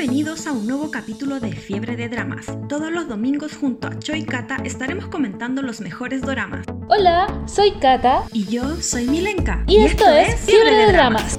[0.00, 2.46] Bienvenidos a un nuevo capítulo de Fiebre de Dramas.
[2.70, 6.64] Todos los domingos junto a Choi Kata estaremos comentando los mejores doramas.
[6.88, 8.24] Hola, soy Kata.
[8.32, 9.62] Y yo soy Milenka.
[9.66, 11.38] Y, esto, es Fiebre de Dramas.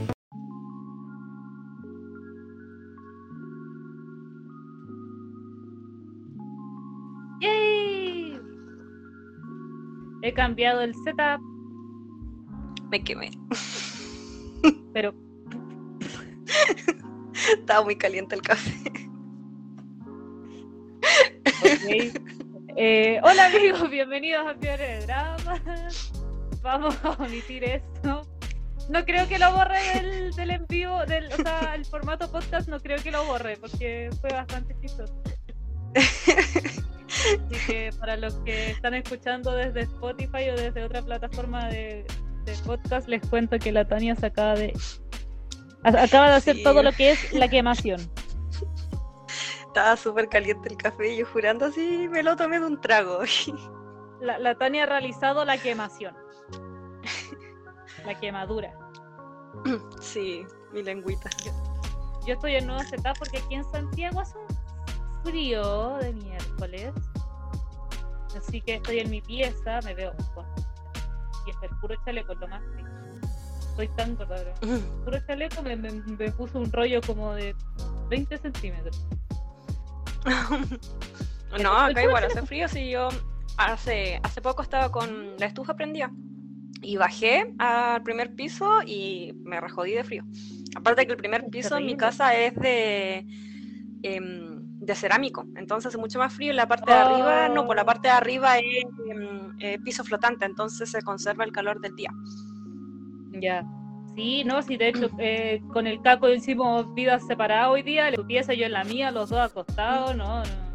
[7.41, 8.39] ¡Yay!
[10.21, 11.41] He cambiado el setup.
[12.91, 13.31] Me quemé.
[14.93, 15.15] Pero
[17.49, 18.73] Estaba muy caliente el café.
[21.59, 22.13] Okay.
[22.77, 26.11] Eh, hola amigos, bienvenidos a Fiebre de Dramas.
[26.61, 28.27] Vamos a omitir esto.
[28.89, 32.67] No creo que lo borre del, del en vivo, del, o sea, el formato podcast
[32.67, 35.21] no creo que lo borre porque fue bastante chistoso.
[35.95, 42.05] Así que para los que están escuchando desde Spotify o desde otra plataforma de,
[42.45, 44.73] de podcast, les cuento que la Tania se acaba de
[45.83, 46.63] acaba de hacer Sí.
[46.63, 47.99] todo lo que es la quemación.
[49.67, 53.19] Estaba súper caliente el café y yo jurando así me lo tomé de un trago.
[54.21, 56.15] La, la Tania ha realizado la quemación.
[58.05, 58.73] La quemadura.
[59.99, 61.29] Sí, mi lengüita.
[62.25, 66.93] Yo estoy en nuevo setup porque aquí en Santiago hace un frío de miércoles.
[68.37, 70.45] Así que estoy en mi pieza, me veo con
[71.47, 72.87] y es el puro chaleco, lo más frío.
[73.75, 74.79] Soy tan gorda, bro.
[75.05, 77.55] Puro chaleco me, me, me puso un rollo como de
[78.09, 79.05] 20 centímetros.
[81.61, 82.67] No, acá igual hace frío.
[82.69, 83.09] Si yo
[83.57, 86.09] hace, hace poco estaba con la estufa prendida
[86.81, 90.23] y bajé al primer piso y me rejodí de frío.
[90.75, 93.25] Aparte que el primer piso en mi casa es de,
[94.03, 96.53] em, de cerámico, entonces hace mucho más frío.
[96.53, 97.85] Y la parte de arriba, no, por la Oh.
[97.85, 102.11] parte de arriba es em, eh, piso flotante, entonces se conserva el calor del día.
[103.31, 103.63] Ya.
[104.15, 108.25] Sí, no, sí, de hecho, eh, con el caco hicimos vidas separadas hoy día, tu
[108.27, 110.71] pieza, yo en la mía, los dos acostados, no, no.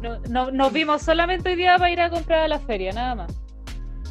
[0.00, 3.14] No, no- nos vimos solamente hoy día para ir a comprar a la feria, nada
[3.16, 3.40] más.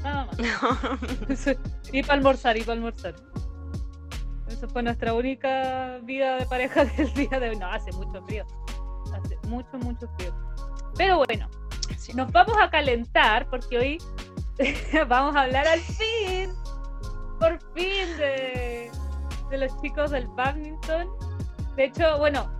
[0.03, 0.37] Nada más.
[1.93, 3.15] y para almorzar, y para almorzar.
[4.49, 7.55] Esa fue nuestra única vida de pareja del día de hoy.
[7.55, 8.45] No, hace mucho frío.
[9.13, 10.33] Hace mucho, mucho frío.
[10.97, 11.47] Pero bueno,
[11.97, 12.13] Sí.
[12.13, 13.97] nos vamos a calentar porque hoy
[15.07, 16.49] vamos a hablar al fin,
[17.39, 18.89] por fin, de,
[19.49, 21.07] de los chicos del badminton.
[21.75, 22.51] De hecho, bueno,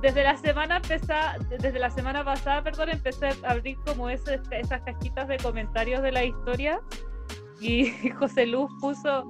[0.00, 4.82] desde la semana empezá- desde la semana pasada, perdón, empecé a abrir como ese- esas
[4.82, 6.80] cajitas de comentarios de la historia
[7.60, 7.86] y
[8.18, 9.24] José Luz puso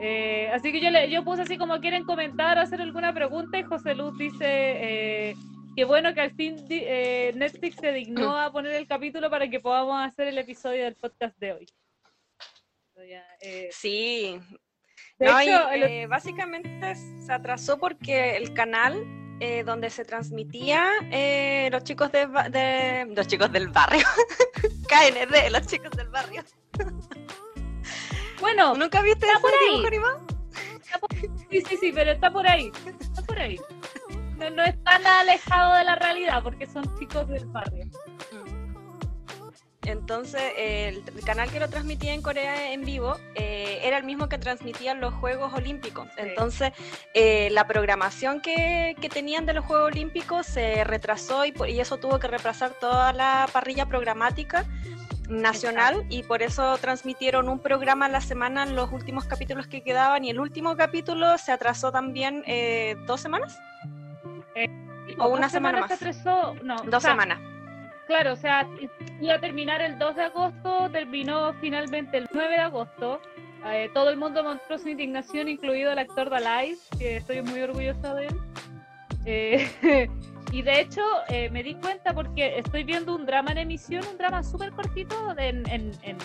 [0.00, 3.58] eh, así que yo le yo puse así como quieren comentar o hacer alguna pregunta
[3.58, 5.36] y José Luz dice eh,
[5.76, 9.60] que bueno que al fin eh, Netflix se dignó a poner el capítulo para que
[9.60, 11.66] podamos hacer el episodio del podcast de hoy.
[12.96, 14.38] Ya, eh, Sí,
[15.18, 19.04] de No, y, hecho, el- eh, básicamente se atrasó porque el canal
[19.40, 24.06] eh, donde se transmitía eh, los chicos de, de- los chicos del barrio,
[24.88, 26.42] KND, los chicos del barrio.
[28.40, 31.28] bueno, ¿Nunca viste está ese por ahí.
[31.50, 33.58] sí, sí, sí, pero está por ahí, está por ahí.
[34.38, 37.86] No, no es tan alejado de la realidad porque son chicos del barrio.
[39.86, 44.04] Entonces, eh, el, el canal que lo transmitía en Corea en vivo eh, era el
[44.04, 46.08] mismo que transmitían los Juegos Olímpicos.
[46.16, 46.72] Entonces,
[47.12, 51.98] eh, la programación que, que tenían de los Juegos Olímpicos se retrasó y, y eso
[51.98, 54.64] tuvo que retrasar toda la parrilla programática
[55.28, 59.82] nacional y por eso transmitieron un programa a la semana en los últimos capítulos que
[59.82, 60.24] quedaban.
[60.24, 63.58] Y el último capítulo se atrasó también eh, dos semanas,
[65.18, 67.53] O una semana semanas se atrasó, no, o dos sea, semanas.
[68.06, 68.66] Claro, o sea,
[69.20, 73.20] iba a terminar el 2 de agosto, terminó finalmente el 9 de agosto.
[73.66, 78.14] Eh, todo el mundo mostró su indignación, incluido el actor Dalai, que estoy muy orgullosa
[78.14, 78.36] de él.
[79.24, 80.10] Eh,
[80.52, 84.18] y de hecho, eh, me di cuenta porque estoy viendo un drama en emisión, un
[84.18, 86.18] drama súper cortito en, en- en-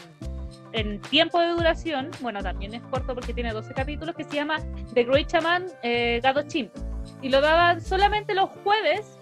[0.74, 2.12] en tiempo de duración.
[2.20, 4.58] Bueno, también es corto porque tiene 12 capítulos, que se llama
[4.94, 6.72] The Great Shaman eh, Gado Chimp.
[7.22, 9.18] Y lo daban solamente los jueves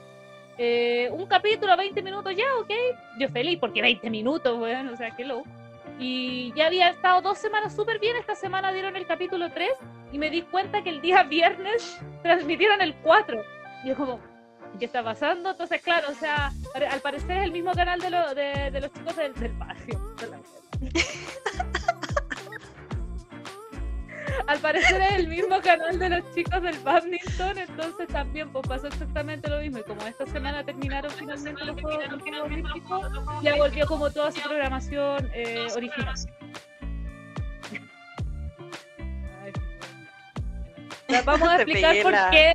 [0.58, 2.72] eh, un capítulo, 20 minutos ya, ok.
[3.20, 5.46] Yo feliz, porque 20 minutos, weón, o sea, qué loco.
[6.00, 8.16] Y ya había estado dos semanas súper bien.
[8.18, 9.70] Esta semana dieron el capítulo 3
[10.12, 13.42] y me di cuenta que el día viernes transmitieron el 4.
[13.84, 14.20] Y yo como,
[14.80, 15.52] ¿qué está pasando?
[15.52, 16.52] Entonces, claro, o sea,
[16.92, 20.00] al parecer es el mismo canal de, lo- de, de los chicos del, del barrio.
[24.48, 28.88] Al parecer es el mismo canal de los chicos del badminton, entonces también pues, pasó
[28.88, 29.80] exactamente lo mismo.
[29.80, 32.06] Y como esta semana terminaron finalmente los Juegos
[32.44, 33.12] Olímpicos,
[33.42, 36.16] ya volvió como toda su programación eh, original.
[41.26, 42.54] Vamos a explicar por qué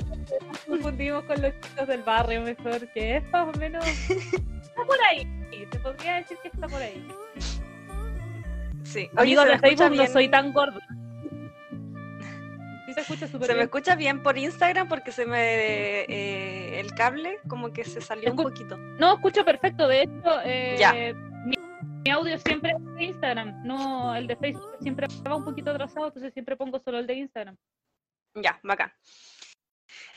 [0.66, 3.84] confundimos con los chicos del barrio mejor, que es más o menos...
[3.86, 5.26] Está por ahí,
[5.70, 7.06] se podría decir que está por ahí.
[8.84, 9.10] Sí.
[9.16, 10.80] Amigo de ¿se me escucha Facebook no soy tan gordo.
[12.92, 16.92] Sí se escucha súper Se me escucha bien por Instagram porque se me eh, el
[16.94, 18.76] cable como que se salió un poquito.
[18.76, 19.88] No, escucho perfecto.
[19.88, 20.92] De hecho, eh, Ya.
[20.92, 21.56] mi,
[22.04, 24.76] mi audio siempre es de Instagram, no el de Facebook.
[24.80, 27.56] Siempre va un poquito atrasado, entonces siempre pongo solo el de Instagram.
[28.34, 28.92] Ya, bacán.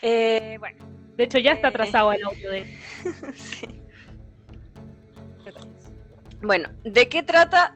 [0.01, 0.85] Eh, bueno,
[1.15, 1.69] De hecho, ya está Eh.
[1.69, 2.77] atrasado el audio de
[3.35, 3.67] sí.
[6.41, 7.73] Bueno, ¿de qué trata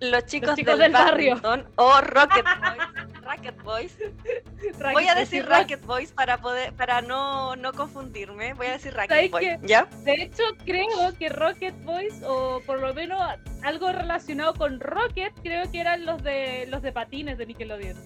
[0.00, 1.36] los chicos, chicos del barrio.
[1.36, 2.99] badminton o Rocket Boys?
[3.30, 3.96] Rocket Boys.
[4.92, 5.60] Voy a decir Rocket.
[5.60, 8.54] Rocket Boys para poder para no, no confundirme.
[8.54, 9.58] Voy a decir Rocket ¿Sabes Boys?
[9.62, 9.84] ¿ya?
[10.04, 10.88] De hecho, creo
[11.18, 13.20] que Rocket Boys, o por lo menos
[13.62, 17.96] algo relacionado con Rocket, creo que eran los de los de patines de Nickelodeon.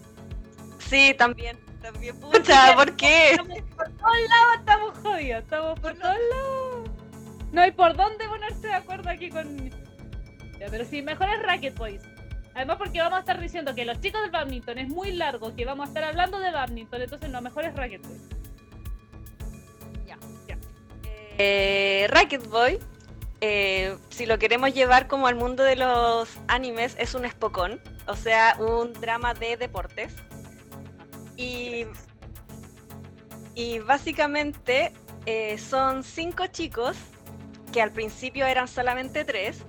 [0.79, 3.31] Sí, también, también pucha, ¿por qué?
[3.31, 6.91] Estamos por todos lados, estamos jodidos, estamos por todos lados.
[7.53, 9.70] No hay por dónde ponerse de acuerdo aquí con.
[10.61, 12.03] Ya, pero sí, mejor es Rocket Boys.
[12.55, 15.65] Además, porque vamos a estar diciendo que los chicos del badminton es muy largo, que
[15.65, 18.23] vamos a estar hablando de badminton, entonces lo mejor es Rocket Boys.
[21.37, 22.79] Eh, Rocket Boy,
[23.41, 28.15] eh, si lo queremos llevar como al mundo de los animes, es un espocón, o
[28.15, 30.15] sea, un drama de deportes.
[31.37, 31.87] Y,
[33.56, 34.93] y básicamente
[35.27, 36.97] eh, son cinco chicos,
[37.73, 39.65] que al principio eran solamente tres,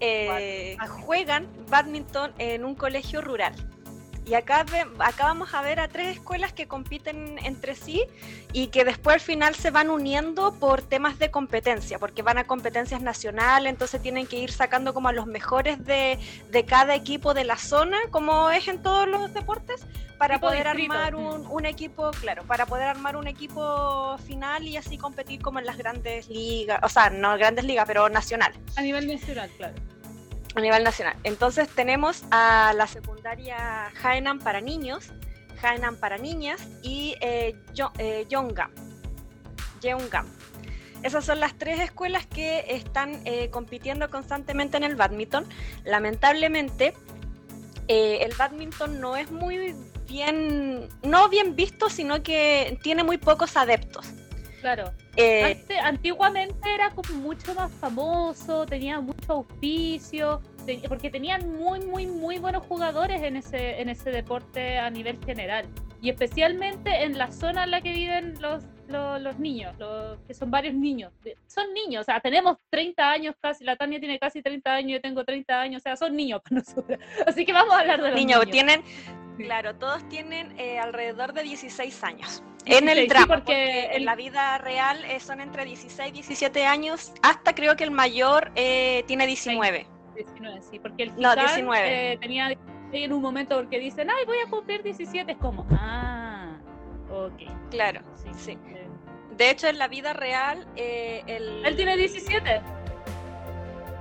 [0.00, 3.54] eh, juegan badminton en un colegio rural.
[4.28, 8.04] Y acá, ve- acá vamos a ver a tres escuelas que compiten entre sí
[8.52, 12.44] y que después al final se van uniendo por temas de competencia, porque van a
[12.44, 16.18] competencias nacionales, entonces tienen que ir sacando como a los mejores de,
[16.50, 19.80] de cada equipo de la zona, como es en todos los deportes,
[20.18, 24.66] para Tipo poder distrito, armar un, un equipo, claro, para poder armar un equipo final
[24.66, 28.58] y así competir como en las grandes ligas, o sea, no grandes ligas, pero nacionales
[28.76, 29.74] A nivel nacional, claro.
[30.58, 31.16] A nivel nacional.
[31.24, 35.10] Entonces tenemos a la secundaria Haenan para niños,
[35.62, 37.56] Haenan para niñas y eh,
[37.98, 38.26] eh.
[38.28, 38.70] Yeongam.
[41.02, 45.46] Esas son las tres escuelas que están eh, compitiendo constantemente en el badminton.
[45.84, 46.92] Lamentablemente,
[47.86, 49.76] eh, el badminton no es muy
[50.08, 54.06] bien, no bien visto, sino que tiene muy pocos adeptos.
[54.74, 54.92] Claro.
[55.16, 61.80] Eh, Ante- antiguamente era como mucho más famoso, tenía mucho auspicio, te- porque tenían muy,
[61.80, 65.64] muy, muy buenos jugadores en ese, en ese deporte a nivel general.
[66.02, 70.34] Y especialmente en la zona en la que viven los, los, los niños, los, que
[70.34, 71.12] son varios niños.
[71.46, 75.00] Son niños, o sea, tenemos 30 años casi, la Tania tiene casi 30 años, yo
[75.00, 76.98] tengo 30 años, o sea, son niños para nosotros.
[77.26, 78.52] Así que vamos a hablar de los niños niños.
[78.52, 78.82] tienen.
[79.44, 82.42] Claro, todos tienen eh, alrededor de 16 años.
[82.64, 85.64] 16, en el sí, drama, porque porque, el- en la vida real eh, son entre
[85.64, 89.86] 16 y 17 años, hasta creo que el mayor eh, tiene 19.
[90.14, 92.12] 19, sí, porque el No, Gitán, 19.
[92.12, 95.66] eh, tenía 16 en un momento porque dicen, ay, voy a cumplir 17, es como,
[95.72, 96.56] ah,
[97.10, 97.70] ok.
[97.70, 98.58] Claro, Sí, sí.
[99.36, 101.64] De hecho, en la vida real, eh, el...
[101.64, 102.60] Él tiene 17.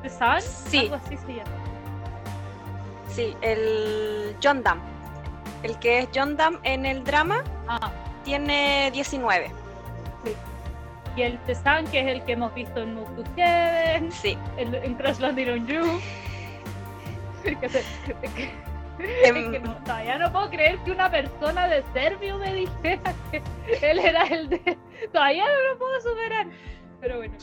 [0.01, 0.41] ¿Te saben?
[0.41, 0.79] Sí.
[0.79, 1.51] Algo así se llama.
[3.09, 4.79] Sí, el John Dam.
[5.63, 7.91] El que es John Dam en el drama Ah,
[8.23, 9.51] tiene 19.
[11.15, 14.37] y el Tesan, que es el que hemos visto en Move to Heaven, Sí.
[14.57, 15.99] en, en Crash Landing on You.
[17.59, 17.83] Que se-
[18.35, 18.67] que-
[19.23, 23.41] Em, que no, todavía no puedo creer que una persona de Servio me dijera que
[23.81, 24.77] él era el de.
[25.13, 26.47] Todavía no lo puedo superar.
[26.99, 27.35] Pero bueno.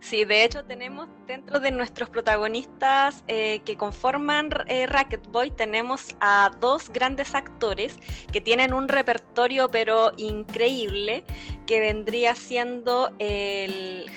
[0.00, 6.16] Sí, de hecho tenemos dentro de nuestros protagonistas eh, que conforman eh, Racket Boy, tenemos
[6.20, 7.98] a dos grandes actores
[8.32, 11.24] que tienen un repertorio pero increíble,
[11.66, 14.10] que vendría siendo el...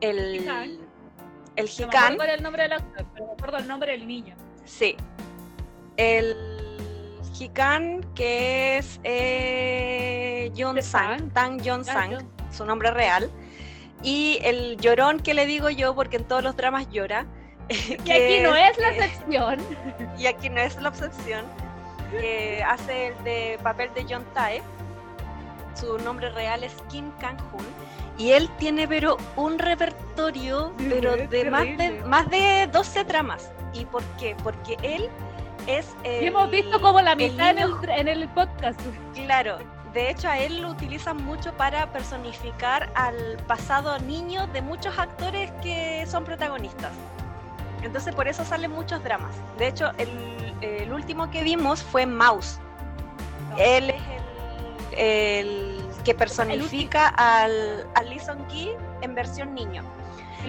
[0.00, 4.06] El, el No me acuerdo el nombre del actor, pero me acuerdo el nombre del
[4.06, 4.36] niño.
[4.64, 4.96] sí.
[5.96, 6.34] El
[7.38, 11.30] Hikan que es eh, John Sang.
[11.30, 12.18] Tang John Sang,
[12.50, 13.30] su nombre real.
[14.02, 17.26] Y el llorón que le digo yo, porque en todos los dramas llora.
[17.68, 19.58] Y aquí no es la excepción.
[20.18, 21.44] Y aquí no es la excepción.
[22.10, 24.62] Que hace el de papel de John Tae.
[25.74, 27.64] Su nombre real es Kim Kang-hoon.
[28.18, 33.50] Y él tiene pero un repertorio Sí, pero de más, de más de 12 dramas.
[33.72, 34.36] ¿Y por qué?
[34.42, 35.08] Porque él
[35.66, 35.94] es...
[36.04, 38.80] Y hemos visto como la el mitad en el, en el podcast.
[39.14, 39.58] Claro,
[39.92, 45.50] de hecho a él lo utilizan mucho para personificar al pasado niño de muchos actores
[45.62, 46.92] que son protagonistas.
[47.82, 49.34] Entonces por eso salen muchos dramas.
[49.58, 52.60] De hecho, el, el último que vimos fue Mouse.
[53.58, 54.02] Él es
[54.96, 59.82] el, el que personifica al, al Sung-gi en versión niño.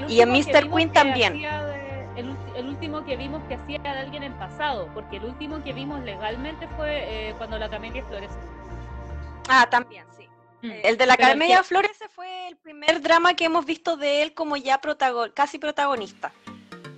[0.07, 0.69] Y en Mr.
[0.69, 1.41] Queen también.
[2.15, 6.01] el, último que vimos que hacía de alguien en pasado, porque el último que vimos
[6.01, 8.31] legalmente fue eh, cuando la Camelia Flores.
[9.49, 10.27] Ah, también, sí.
[10.61, 10.71] Mm.
[10.83, 14.57] El de la Camelia Flores fue el primer drama que hemos visto de él como
[14.57, 14.79] ya
[15.33, 16.31] casi protagonista.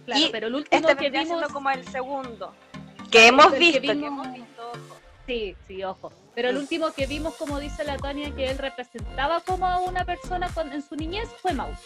[0.06, 2.54] Claro, pero el último este que vimos como el segundo
[3.14, 4.72] que hemos visto, que hemos visto.
[5.26, 6.12] Sí, sí, ojo.
[6.36, 10.04] Pero el último que vimos, como dice la Tania, que él representaba como a una
[10.04, 11.80] persona con, en su niñez fue Mouse.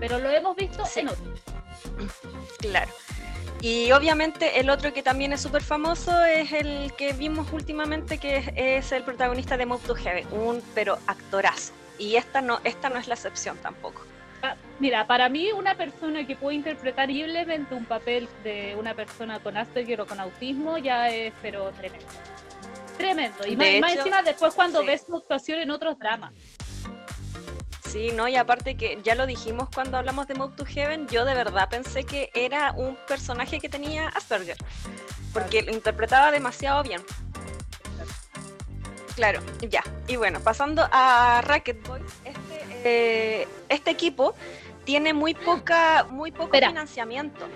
[0.00, 1.34] Pero lo hemos visto en otro.
[2.58, 2.90] Claro.
[3.60, 8.52] Y obviamente el otro que también es súper famoso es el que vimos últimamente, que
[8.56, 11.72] es, el protagonista de Move to Heaven, un pero actorazo.
[11.98, 14.04] Y esta no, esta no es la excepción tampoco.
[14.42, 19.38] Ah, mira, para mí una persona que puede interpretar libremente un papel de una persona
[19.38, 22.04] con Asperger o con autismo ya es pero tremendo.
[22.96, 23.46] Tremendo.
[23.46, 26.32] Y más, encima después cuando ves su actuación en otros dramas.
[27.88, 31.24] Sí, no, y aparte que ya lo dijimos cuando hablamos de Move to Heaven, yo
[31.24, 34.56] de verdad pensé que era un personaje que tenía Asperger,
[35.32, 37.00] porque lo interpretaba demasiado bien.
[39.14, 39.84] Claro, ya.
[40.08, 44.34] Y bueno, pasando a Racket Boys, este, eh, este equipo
[44.84, 47.46] tiene muy poca, muy poco financiamiento.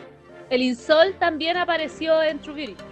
[0.50, 2.84] El Insol también apareció en True Beauty.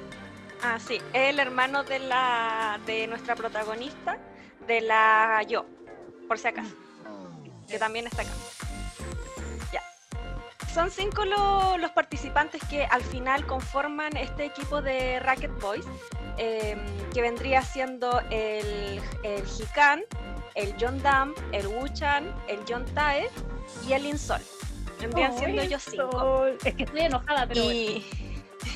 [0.62, 4.18] Ah, sí, es el hermano de la de nuestra protagonista,
[4.66, 5.66] de la yo,
[6.28, 6.74] por si acaso,
[7.68, 8.32] que también está acá.
[9.72, 9.82] Ya.
[10.72, 15.86] Son cinco los participantes que al final conforman este equipo de Racket Boys,
[16.38, 16.78] em,
[17.12, 20.02] que vendría siendo el, el Hikan,
[20.54, 23.28] el John Dam, el Wu-chan, el John Tae
[23.86, 24.40] y el Insol.
[25.00, 26.46] Vendrían siendo ellos cinco.
[26.64, 28.04] Es que estoy enojada, pero y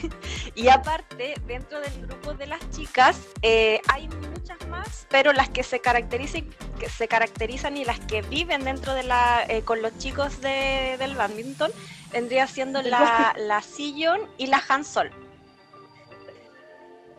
[0.72, 5.80] aparte, dentro del grupo de las chicas eh, hay muchas más, pero las que se
[5.80, 10.40] caracterizan, que se caracterizan y las que viven dentro de la eh, con los chicos
[10.40, 11.72] del badminton
[12.12, 15.10] vendría siendo la, la Sillon y la Hansol.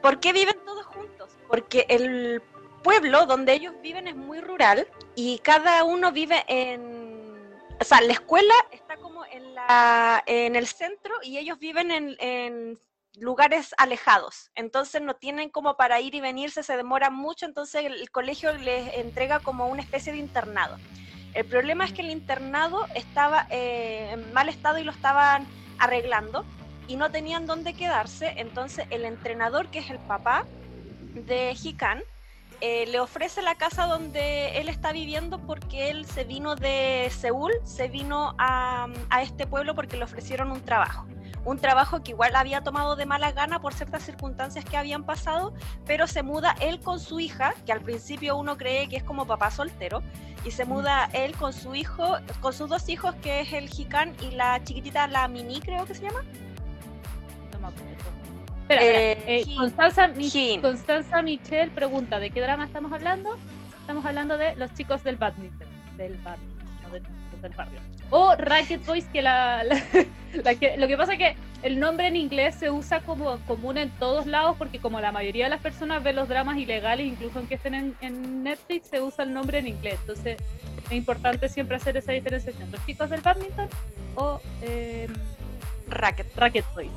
[0.01, 1.29] ¿Por qué viven todos juntos?
[1.47, 2.41] Porque el
[2.83, 7.10] pueblo donde ellos viven es muy rural y cada uno vive en
[7.81, 12.79] o sea, la escuela está como en, la, en el centro y ellos viven en,
[13.17, 14.51] lugares alejados.
[14.55, 18.93] Entonces no tienen como para ir y venirse, se demora mucho, entonces el, colegio les
[18.93, 20.77] entrega como una especie de internado.
[21.33, 25.45] El problema es que el internado estaba eh, en mal estado y lo estaban
[25.77, 26.45] arreglando
[26.88, 30.45] y no tenían dónde quedarse, entonces el entrenador, que es el papá
[31.13, 32.01] de Hikan,
[32.61, 37.51] eh, le ofrece la casa donde él está viviendo porque él se vino de Seúl,
[37.63, 38.87] se vino a,
[39.19, 41.07] este pueblo porque le ofrecieron un trabajo.
[41.43, 45.55] Un trabajo que igual había tomado de mala gana por ciertas circunstancias que habían pasado,
[45.87, 49.25] pero se muda él con su hija, que al principio uno cree que es como
[49.25, 50.03] papá soltero,
[50.45, 54.15] y se muda él con su hijo, con sus dos hijos, que es el Jikan
[54.21, 56.23] y la chiquitita, la Mini, creo que se llama.
[58.79, 63.37] Eh, eh, Constanza, Michelle pregunta, ¿de qué drama estamos hablando?
[63.81, 66.47] Estamos hablando de los chicos del badminton, del barrio,
[67.41, 67.79] del, barrio.
[68.09, 69.63] O Racket Boys, que la,
[70.33, 74.25] lo que pasa es que el nombre en inglés se usa como común en todos
[74.25, 77.95] lados porque como la mayoría de las personas ven los dramas ilegales, incluso aunque estén
[78.01, 79.97] en, Netflix, se usa el nombre en inglés.
[80.01, 80.37] Entonces
[80.85, 82.71] es importante siempre hacer esa diferenciación.
[82.71, 83.67] Los chicos del badminton
[84.15, 85.07] o eh,
[85.87, 86.35] Racket.
[86.35, 86.91] Racket Boys.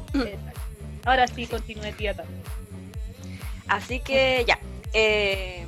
[1.04, 2.42] Ahora sí, continúe tía también.
[3.68, 4.58] Así que ya.
[4.92, 5.66] Eh,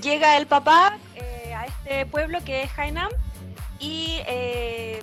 [0.00, 3.10] llega el papá eh, a este pueblo que es Hainam
[3.78, 5.00] y eh,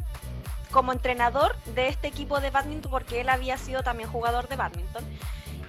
[0.70, 5.03] como entrenador de este equipo de badminton, porque él había sido también jugador de badminton,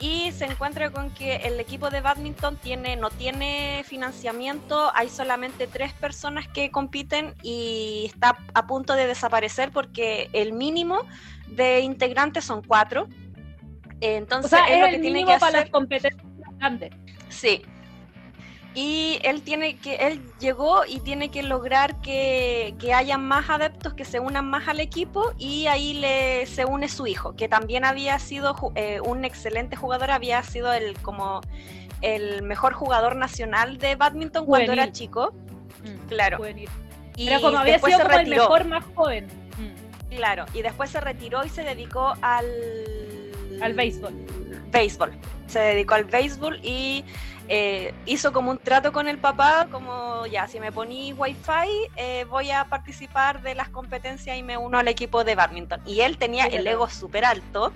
[0.02, 5.66] y se encuentra con que el equipo de badminton tiene, no tiene financiamiento, hay solamente
[5.66, 11.02] tres personas que compiten y está a punto de desaparecer porque el mínimo
[11.46, 13.08] de integrantes son cuatro
[14.02, 16.26] entonces, es, lo que tiene que para las competencias
[16.58, 16.92] grandes.
[17.28, 17.62] Sí.
[18.74, 23.92] Y él tiene que, él llegó y tiene que lograr que, que haya más adeptos
[23.92, 27.84] que se unan más al equipo y ahí le se une su hijo, que también
[27.84, 31.42] había sido eh, un excelente jugador, había sido el como
[32.00, 35.34] el mejor jugador nacional de badminton cuando era chico.
[35.84, 36.38] Mm, claro.
[37.16, 39.26] Y como había sido como el mejor más joven.
[39.58, 40.16] Mm.
[40.16, 43.01] Claro, y después se retiró y se dedicó al
[43.62, 44.12] al béisbol.
[44.70, 45.12] Béisbol.
[45.46, 47.04] Se dedicó al béisbol y
[47.48, 52.24] eh, hizo como un trato con el papá, como ya, si me poní wifi, eh,
[52.30, 55.80] voy a participar de las competencias y me uno al equipo de badminton.
[55.84, 57.72] Y él tenía el ego súper alto,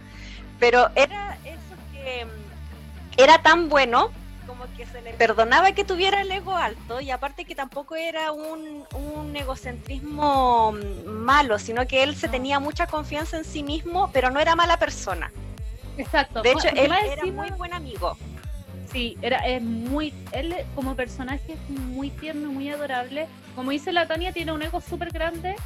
[0.58, 4.10] pero era eso que mm, era tan bueno
[4.46, 8.30] como que se le perdonaba que tuviera el ego alto y aparte que tampoco era
[8.30, 10.72] un, un egocentrismo
[11.04, 14.78] malo, sino que él se tenía mucha confianza en sí mismo, pero no era mala
[14.78, 15.32] persona.
[15.96, 16.42] Exacto.
[16.42, 18.16] De hecho, él era muy buen amigo.
[18.90, 23.26] Sí, era, es muy, él como personaje es muy tierno, muy adorable.
[23.54, 25.56] Como dice la Tania, tiene un ego súper grande,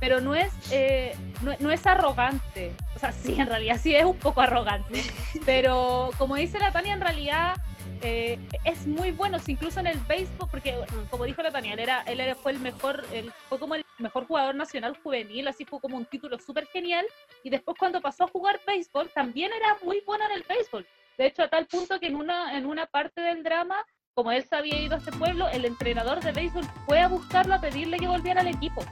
[0.00, 1.16] pero no es, eh,
[1.60, 2.72] no, es arrogante.
[2.96, 5.02] O sea, sí, en realidad sí es un poco arrogante.
[5.46, 7.54] Pero como dice la Tania, en realidad
[8.02, 9.38] eh, es muy bueno.
[9.46, 10.74] incluso en el béisbol, porque
[11.10, 14.54] como dijo la él, era, él fue el mejor, él fue como el mejor jugador
[14.54, 17.04] nacional juvenil, así fue como un título súper genial.
[17.42, 20.86] Y después cuando pasó a jugar béisbol, también era muy bueno en el béisbol.
[21.18, 23.76] De hecho, a tal punto que en una, en una parte del drama,
[24.14, 27.54] como él se había ido a este pueblo, el entrenador de béisbol fue a buscarlo
[27.54, 28.82] a pedirle que volviera al equipo.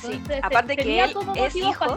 [0.00, 1.96] sí, aparte que él es hijo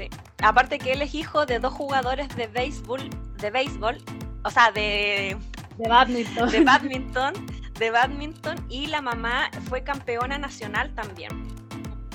[0.00, 0.08] Sí.
[0.42, 3.98] Aparte que él es hijo de dos jugadores de béisbol, de béisbol,
[4.44, 5.36] o sea, de
[5.76, 6.50] de badminton.
[6.50, 7.34] De badminton,
[7.78, 11.30] de badminton y la mamá fue campeona nacional también.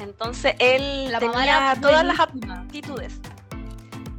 [0.01, 3.20] Entonces él la tenía todas las aptitudes.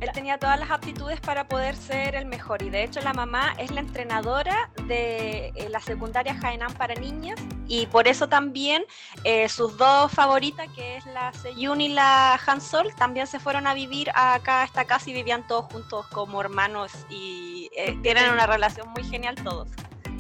[0.01, 3.55] Él tenía todas las aptitudes para poder ser el mejor y de hecho la mamá
[3.59, 8.85] es la entrenadora de eh, la secundaria Hainan para niñas y por eso también
[9.25, 13.75] eh, sus dos favoritas, que es la Seyun y la Hansol, también se fueron a
[13.75, 18.47] vivir acá a esta casa y vivían todos juntos como hermanos y eh, tienen una
[18.47, 19.69] relación muy genial todos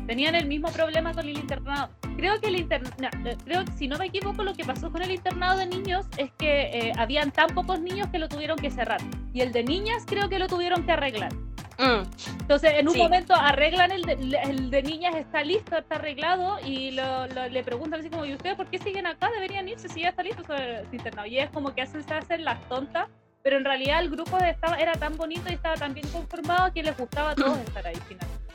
[0.06, 1.90] tenían el mismo problema con el internado.
[2.16, 5.02] Creo que el internado, eh, creo que si no me equivoco, lo que pasó con
[5.02, 8.70] el internado de niños es que eh, habían tan pocos niños que lo tuvieron que
[8.70, 9.00] cerrar.
[9.32, 11.32] Y el de niñas creo que lo tuvieron que arreglar.
[11.78, 12.08] Mm.
[12.40, 16.92] Entonces, en un momento arreglan el de, el de, niñas, está listo, está arreglado, y
[16.92, 19.30] le preguntan así como, ¿y ustedes por qué siguen acá?
[19.30, 21.26] Deberían irse si ya está listo el internado.
[21.26, 23.08] Y es como que hacen, se hacen las tontas,
[23.42, 26.82] pero en realidad el grupo estaba, era tan bonito y estaba tan bien conformado que
[26.82, 28.45] les gustaba a todos estar ahí finalmente.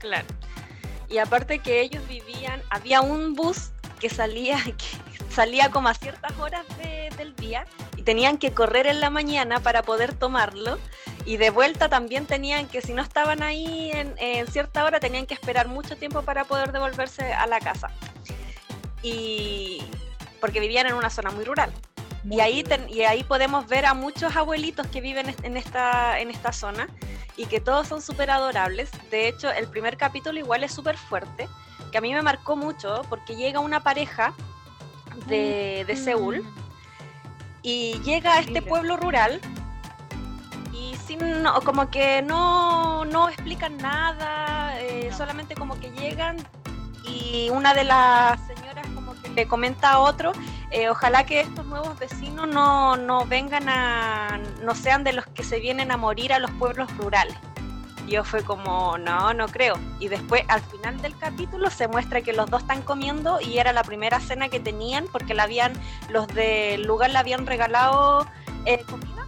[0.00, 0.26] Claro.
[1.08, 6.36] Y aparte que ellos vivían, había un bus que salía, que salía como a ciertas
[6.38, 6.66] horas
[7.16, 10.78] del día y tenían que correr en la mañana para poder tomarlo.
[11.26, 15.34] Y de vuelta también tenían que, si no estaban ahí en, cierta hora, tenían que
[15.34, 17.90] esperar mucho tiempo para poder devolverse a la casa.
[19.02, 19.82] Y
[20.40, 21.70] porque vivían en una zona muy rural.
[22.24, 26.52] y ahí, y ahí podemos ver a muchos abuelitos que viven en esta, en esta
[26.52, 26.88] zona
[27.40, 28.90] y que todos son súper adorables.
[29.10, 31.48] De hecho, el primer capítulo igual es súper fuerte,
[31.90, 34.34] que a mí me marcó mucho porque llega una pareja
[35.26, 36.44] de, de Seúl
[37.62, 39.40] y llega a este pueblo rural
[40.74, 41.18] y sin,
[41.64, 46.36] como que no, no explican nada, eh, solamente como que llegan
[47.06, 48.38] y una de las
[49.34, 50.32] le comenta a otro,
[50.70, 55.42] eh, ojalá que estos nuevos vecinos no, no vengan a, no sean de los que
[55.42, 57.36] se vienen a morir a los pueblos rurales.
[58.06, 59.78] yo fue como, no, no creo.
[60.00, 63.72] Y después, al final del capítulo, se muestra que los dos están comiendo y era
[63.72, 65.72] la primera cena que tenían porque la habían,
[66.08, 68.26] los del lugar le habían regalado
[68.66, 69.26] eh, comida,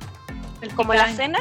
[0.75, 1.39] como la cena.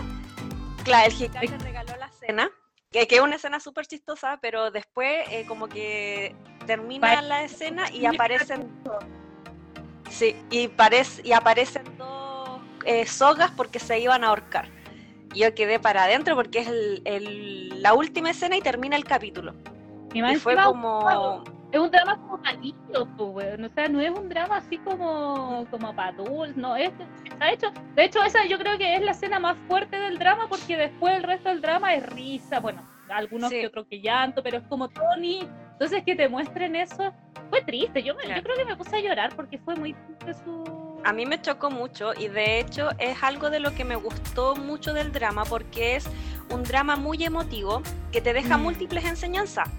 [0.83, 2.51] Claro, el gigante regaló la cena
[2.91, 8.05] que, es una escena súper chistosa, pero después eh, como que termina la escena y
[8.05, 8.69] aparecen
[10.09, 14.69] sí, y, parece, y aparecen dos eh, sogas porque se iban a ahorcar.
[15.33, 19.53] Yo quedé para adentro porque es el, la última escena y termina el capítulo.
[20.13, 21.43] Y, fue como...
[21.71, 23.39] Es un drama como para niños, o
[23.73, 26.91] sea, no es un drama así como, como para adultos, no, es,
[27.23, 30.47] está hecho, de hecho esa yo creo que es la escena más fuerte del drama
[30.49, 34.57] porque después el resto del drama es risa, bueno, algunos que otros que llanto, pero
[34.57, 37.13] es como Tony, entonces que te muestren eso,
[37.49, 40.99] fue triste, yo, yo creo que me puse a llorar porque fue muy triste su...
[41.03, 44.55] A mí me chocó mucho y de hecho es algo de lo que me gustó
[44.55, 46.05] mucho del drama porque es
[46.49, 47.81] un drama muy emotivo
[48.11, 48.61] que te deja mm.
[48.61, 49.69] múltiples enseñanzas.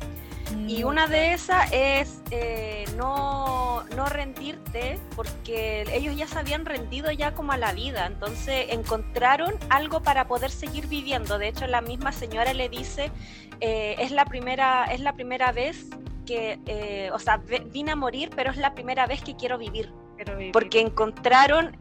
[0.66, 7.10] Y una de esas es eh, no, no, rendirte, porque ellos ya se habían rendido
[7.12, 11.38] ya como a la vida, entonces encontraron algo para poder seguir viviendo.
[11.38, 13.10] De hecho, la misma señora le dice,
[13.60, 15.90] eh, es, la primera, es la primera vez
[16.26, 19.92] que, eh, o sea, vine a morir, pero es la primera vez que quiero vivir.
[20.52, 21.76] Porque encontraron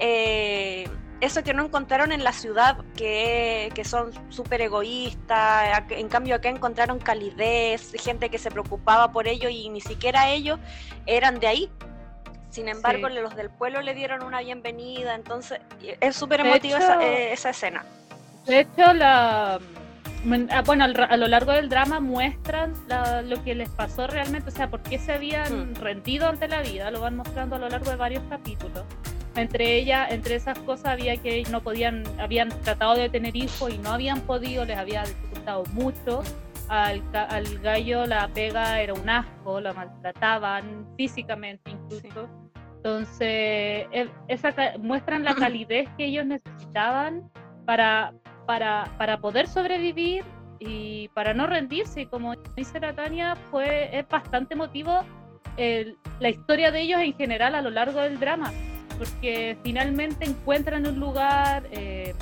[1.22, 6.98] eso que no encontraron en la ciudad, que, son súper egoístas, en cambio acá encontraron
[6.98, 10.60] calidez, gente que se preocupaba por ello y ni siquiera ellos
[11.06, 11.72] eran de ahí.
[12.50, 15.62] Sin embargo, los del pueblo le dieron una bienvenida, entonces
[16.02, 17.86] es súper emotiva eh, esa, escena.
[18.46, 22.74] De hecho, la, ah, bueno, a lo largo del drama muestran
[23.30, 25.76] lo que les pasó realmente, o sea, por qué se habían hmm.
[25.76, 28.84] rendido ante la vida, lo van mostrando a lo largo de varios capítulos
[29.36, 33.78] entre ellas, entre esas cosas había que no podían, habían tratado de tener hijos y
[33.78, 36.24] no habían podido, les había gustado mucho.
[36.68, 42.30] Al, al gallo la pega era un asco, la maltrataban físicamente incluso.
[42.78, 47.30] Entonces, e, esa, muestran la calidez que ellos necesitaban
[47.66, 48.14] para,
[48.46, 50.24] para, para poder sobrevivir
[50.60, 52.02] y para no rendirse.
[52.02, 55.02] Y como dice la Tania, fue, es bastante emotivo
[56.20, 58.52] la historia de ellos en general a lo largo del drama,
[58.98, 62.14] porque finalmente encuentran un lugar, eh,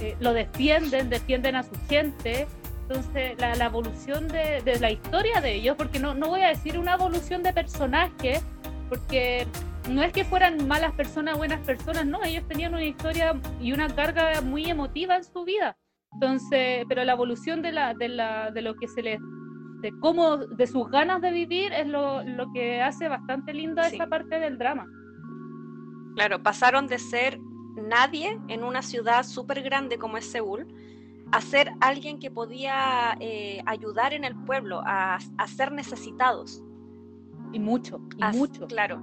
[0.00, 2.46] eh, lo defienden, defienden a su gente.
[2.82, 6.48] Entonces, la, la evolución de, de, la historia de ellos, porque no, no voy a
[6.48, 8.40] decir una evolución de personaje,
[8.88, 9.46] porque
[9.88, 13.88] no es que fueran malas personas, buenas personas, no, ellos tenían una historia y una
[13.88, 15.76] carga muy emotiva en su vida.
[16.12, 19.20] Entonces, pero la evolución de, la, de, la, de lo que se les,
[19.80, 24.06] de cómo, de sus ganas de vivir es lo, lo que hace bastante linda esa
[24.06, 24.86] parte del drama.
[26.14, 27.38] Claro, pasaron de ser
[27.76, 30.66] nadie en una ciudad súper grande como es Seúl
[31.32, 36.62] a ser alguien que podía eh, ayudar en el pueblo, a, a, ser necesitados.
[37.52, 38.66] Y mucho, y mucho.
[38.66, 39.00] Claro.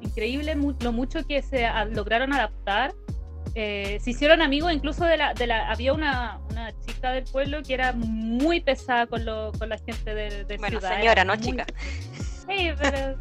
[0.00, 2.92] Increíble lo mucho que se lograron adaptar
[3.54, 7.62] eh, se hicieron amigos incluso de la, de la había una, una, chica del pueblo
[7.62, 11.66] que era muy pesada con, lo, con la gente de, de bueno, señora, no chica.
[12.18, 13.18] Sí, pero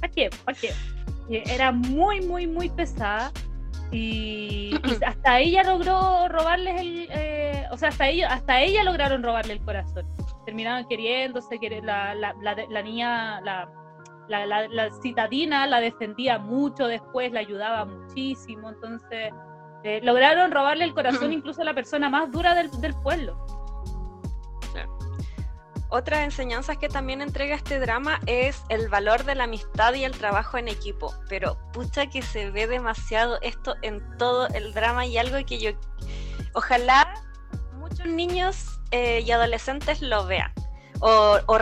[0.00, 0.30] ¿a qué?
[0.46, 0.72] ¿A qué?
[1.28, 3.32] Era muy, muy, muy pesada
[3.90, 4.74] y,
[5.06, 9.60] hasta ella logró robarles el, eh, o sea, hasta ella, hasta ella lograron robarle el
[9.60, 10.06] corazón.
[10.44, 13.68] Terminaron queriéndose, la, la, la, la niña, la
[14.28, 19.32] la, la, citadina la defendía mucho después, la ayudaba muchísimo, entonces
[19.84, 23.36] eh, lograron robarle el corazón incluso a la persona más dura del, del pueblo.
[25.88, 30.12] Otras enseñanzas que también entrega este drama es el valor de la amistad y el
[30.12, 35.16] trabajo en equipo, pero pucha que se ve demasiado esto en todo el drama y
[35.16, 35.70] algo que yo
[36.54, 37.22] ojalá
[37.74, 40.52] muchos niños eh, y adolescentes lo vean.
[41.00, 41.58] O, o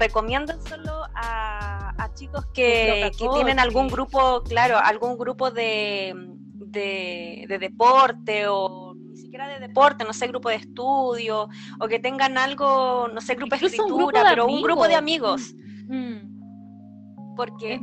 [0.68, 6.14] solo a, chicos que, tienen algún grupo, claro, algún grupo de,
[6.54, 8.83] de, deporte o
[9.14, 11.48] ni siquiera de deporte, no sé, grupo de estudio,
[11.78, 15.54] o que tengan algo, no sé, grupo de escritura, pero un grupo de amigos.
[15.86, 16.14] Mm.
[16.14, 17.34] Mm.
[17.36, 17.80] Porque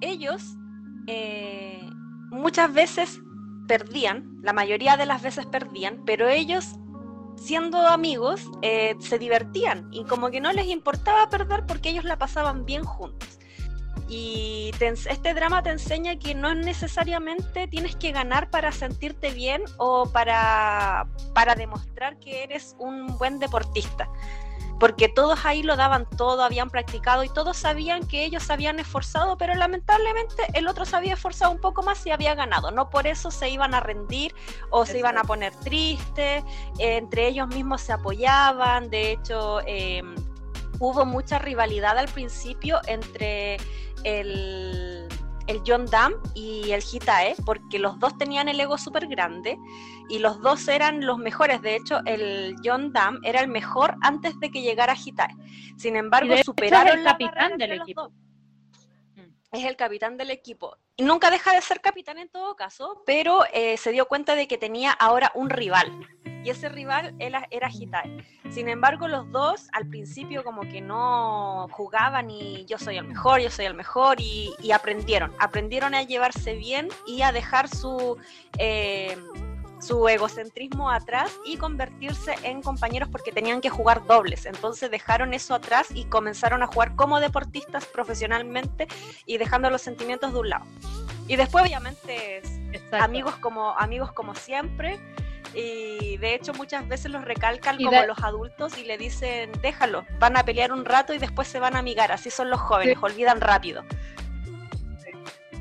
[0.00, 0.56] ellos
[1.06, 1.88] eh,
[2.30, 3.20] muchas veces
[3.68, 6.76] perdían, la mayoría de las veces perdían, pero ellos
[7.36, 12.18] siendo amigos, eh, se divertían y como que no les importaba perder porque ellos la
[12.18, 13.38] pasaban bien juntos.
[14.08, 20.10] Y este drama te enseña que no necesariamente tienes que ganar para sentirte bien o
[20.10, 24.08] para, para demostrar que eres un buen deportista
[24.78, 28.78] porque todos ahí lo daban todo, habían practicado y todos sabían que ellos se habían
[28.80, 32.70] esforzado, pero lamentablemente el otro se había esforzado un poco más y había ganado.
[32.70, 34.34] No por eso se iban a rendir
[34.70, 36.44] o se iban a poner tristes,
[36.78, 39.60] entre ellos mismos se apoyaban, de hecho...
[39.66, 40.14] Em,
[40.80, 43.58] hubo mucha rivalidad al principio entre
[44.04, 45.08] el,
[45.46, 49.58] el John Dam y el Hitae, porque los dos tenían el ego súper grande
[50.08, 51.60] y los dos eran los mejores.
[51.62, 55.34] De hecho, el John Dam era el mejor antes de que llegara Hitae.
[55.76, 58.12] Sin embargo, superaron el capitán del equipo.
[59.52, 60.76] Es el capitán del equipo.
[60.96, 64.46] Y nunca deja de ser capitán en todo caso, pero eh, se dio cuenta de
[64.46, 65.90] que tenía ahora un rival
[66.44, 67.70] y ese rival era, era.
[68.50, 73.40] Sin embargo, los dos al principio como que no jugaban y yo soy el mejor,
[73.40, 78.18] yo soy el mejor y, aprendieron, aprendieron a llevarse bien y a dejar su...
[78.58, 79.16] Eh,
[79.86, 84.46] su egocentrismo atrás y convertirse en compañeros porque tenían que jugar dobles.
[84.46, 88.88] Entonces dejaron eso atrás y comenzaron a jugar como deportistas profesionalmente
[89.26, 90.64] y dejando los sentimientos de un lado.
[91.28, 92.42] Y después obviamente
[92.92, 94.98] amigos como amigos como siempre
[95.54, 100.36] y de hecho muchas veces los recalcan como los adultos y le dicen, déjalo, van
[100.36, 103.40] a pelear un rato y después se van a amigar, así son los jóvenes, olvidan
[103.40, 103.84] rápido.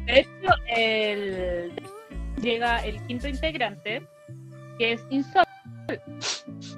[0.05, 0.53] De hecho,
[2.41, 4.05] llega el quinto integrante,
[4.77, 5.43] que es Insol.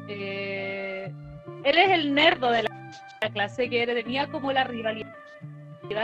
[0.07, 1.11] Eh,
[1.63, 5.11] él es el nerdo de la, clase que tenía como la rivalidad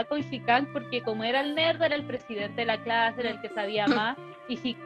[0.08, 3.40] con Hikan porque como era el nerd era el presidente de la clase, era el
[3.40, 4.16] que sabía más
[4.48, 4.76] y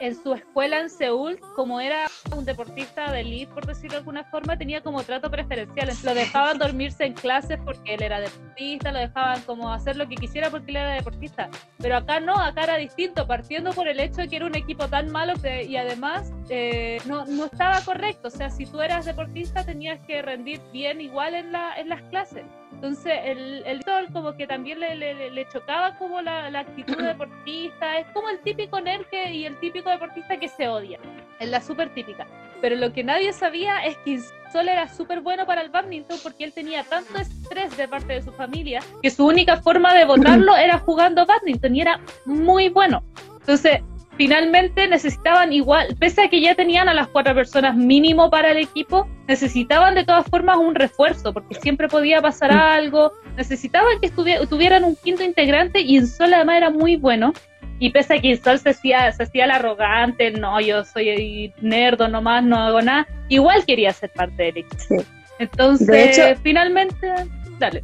[0.00, 2.06] en su escuela en Seúl, como era
[2.36, 5.90] un deportista de elite, por decirlo de alguna forma, tenía como trato preferencial.
[6.04, 10.16] Lo dejaban dormirse en clases porque él era deportista, lo dejaban como hacer lo que
[10.16, 11.48] quisiera porque él era deportista.
[11.78, 14.88] Pero acá no, acá era distinto, partiendo por el hecho de que era un equipo
[14.88, 18.28] tan malo y además eh, no, no estaba correcto.
[18.28, 22.02] O sea, si tú eras deportista tenías que rendir bien igual en, la, en las
[22.02, 22.44] clases.
[22.76, 27.98] Entonces, el, el como que también le, le, le chocaba como la, la, actitud deportista,
[27.98, 30.98] es como el típico nerd y el típico deportista que se odia,
[31.40, 32.26] es la súper típica.
[32.60, 34.20] pero lo que nadie sabía es que
[34.52, 38.22] Sol era súper bueno para el badminton porque él tenía tanto estrés de parte de
[38.22, 43.02] su familia que su única forma de votarlo era jugando badminton y era muy bueno.
[43.40, 43.80] Entonces,
[44.16, 48.58] finalmente necesitaban igual, pese a que ya tenían a las cuatro personas mínimo para el
[48.58, 52.58] equipo, necesitaban de todas formas un refuerzo, porque siempre podía pasar mm.
[52.58, 54.10] algo, necesitaban que
[54.46, 57.32] tuvieran un quinto integrante y Sol además era muy bueno.
[57.78, 62.08] Y pese a que Sol se hacía, se hacía el arrogante, no, yo soy nerdo
[62.08, 65.04] nomás, no hago nada, igual quería ser parte del equipo.
[65.38, 67.12] Entonces, finalmente,
[67.58, 67.82] dale.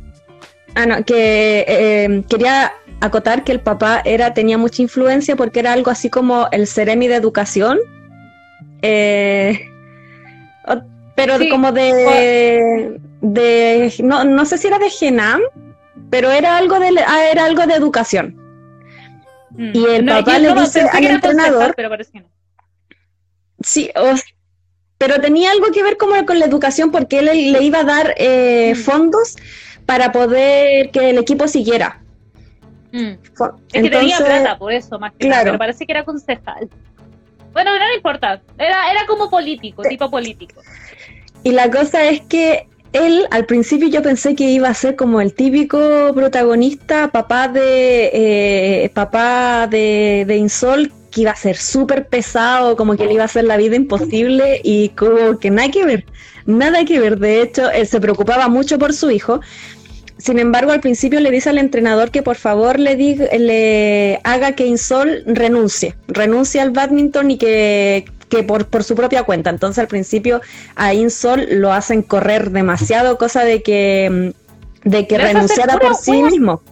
[0.75, 5.73] Ah, no, que eh, quería acotar que el papá era, tenía mucha influencia porque era
[5.73, 7.79] algo así como el Ceremi de educación.
[8.81, 9.69] Eh,
[11.15, 15.43] pero como de, de no, no, sé si era de Genam,
[16.11, 18.37] pero era algo de ah, era algo de educación.
[19.51, 19.71] Mm.
[19.75, 21.75] Y el papá le dice al entrenador.
[21.77, 21.91] Pero
[23.63, 23.91] Sí,
[24.99, 28.15] pero tenía algo que ver como con la educación porque él le, iba a dar
[28.17, 28.79] eh, mm.
[28.79, 29.37] fondos
[29.87, 32.02] para poder que el equipo siguiera.
[32.93, 33.17] Mm.
[33.73, 36.69] Es que tenía plata por eso, más que nada, pero parece que era concejal.
[37.53, 40.61] Bueno, no importa, era, era como político, tipo político.
[41.43, 45.21] Y la cosa es que él, al principio yo pensé que iba a ser como
[45.21, 45.79] el típico
[46.15, 52.97] protagonista, papá de eh, papá de, de, Insol, que iba a ser súper pesado, como
[52.97, 56.05] que le iba a hacer la vida imposible y como que nada que ver,
[56.47, 57.19] nada que ver.
[57.19, 59.41] De hecho, él se preocupaba mucho por su hijo
[60.19, 64.53] sin embargo, al principio le dice al entrenador que por favor le, diga, le haga
[64.53, 68.05] que Insol renuncie, renuncie al badminton y que,
[68.47, 69.51] por, por, su propia cuenta.
[69.51, 70.41] Entonces al principio
[70.77, 74.33] a Insol lo hacen correr demasiado, cosa de que,
[74.85, 76.63] de que renunciara por sí mismo.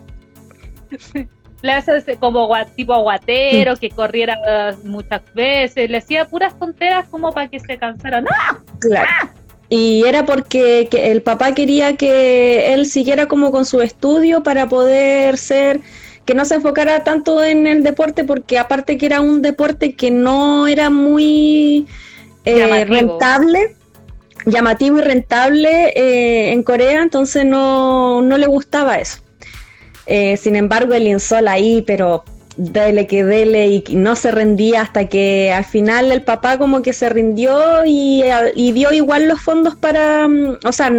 [1.62, 7.48] Le hace como tipo aguatero, que corriera muchas veces, le hacía puras tonteras como para
[7.48, 8.22] que se cansara.
[8.22, 8.30] ¡No!
[8.78, 9.08] Claro.
[9.20, 9.30] ¡Ah!
[9.70, 15.38] Y era porque el papá quería que él siguiera como con su estudio para poder
[15.38, 15.80] ser,
[16.24, 20.10] que no se enfocara tanto en el deporte, porque aparte que era un deporte que
[20.10, 21.86] no era muy
[22.44, 23.76] eh, rentable,
[24.44, 29.20] llamativo y rentable eh, en Corea, entonces no, no le gustaba eso.
[30.06, 32.24] Eh, sin embargo, el Insol ahí, pero
[32.60, 36.92] dele que dele y no se rendía hasta que al final el papá como que
[36.92, 38.22] se rindió y,
[38.54, 40.90] dio igual los fondos para, mm, o sea,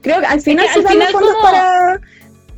[0.00, 2.00] creo que al final se los fondos para...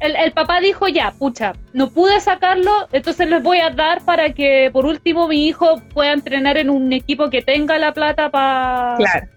[0.00, 4.32] El, el, papá dijo ya, pucha, no pude sacarlo, entonces les voy a dar para
[4.32, 8.96] que por último mi hijo pueda entrenar en un equipo que tenga la plata para...
[8.96, 9.33] Claro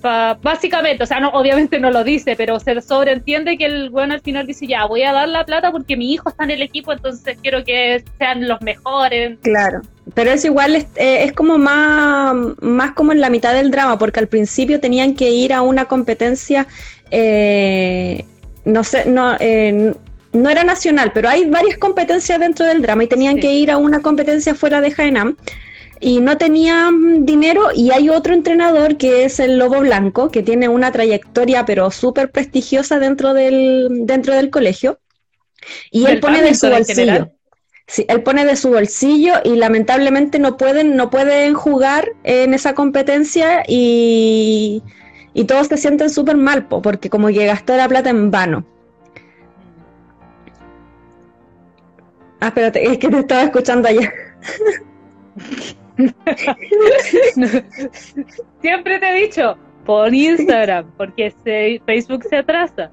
[0.00, 4.20] básicamente, o sea, no, obviamente no lo dice, pero se sobreentiende que el bueno al
[4.20, 6.92] final dice, ya, voy a dar la plata porque mi hijo está en el equipo,
[6.92, 9.38] entonces quiero que sean los mejores.
[9.42, 9.82] Claro,
[10.14, 13.98] pero es igual, es, eh, es como más, más como en la mitad del drama,
[13.98, 16.66] porque al principio tenían que ir a una competencia,
[17.10, 18.24] eh,
[18.64, 19.36] no sé, no...
[19.40, 19.94] Eh,
[20.32, 23.78] no era nacional, pero hay varias competencias dentro del drama y tenían que ir a
[23.78, 25.36] una competencia fuera de Jaenam
[26.00, 30.68] y no tenía dinero y hay otro entrenador que es el Lobo Blanco, que tiene
[30.68, 34.98] una trayectoria pero súper prestigiosa dentro del, dentro del colegio.
[35.90, 37.30] Y él pone de su bolsillo.
[37.86, 42.72] Sí, él pone de su bolsillo y lamentablemente no pueden, no pueden jugar en esa
[42.74, 44.82] competencia y,
[45.34, 48.64] y todos se sienten súper mal, porque como que gastó la plata en vano.
[52.40, 54.10] Ah, espérate, es que te estaba escuchando allá.
[58.60, 61.32] Siempre te he dicho, por Instagram, porque
[61.86, 62.90] Facebook se atrasa.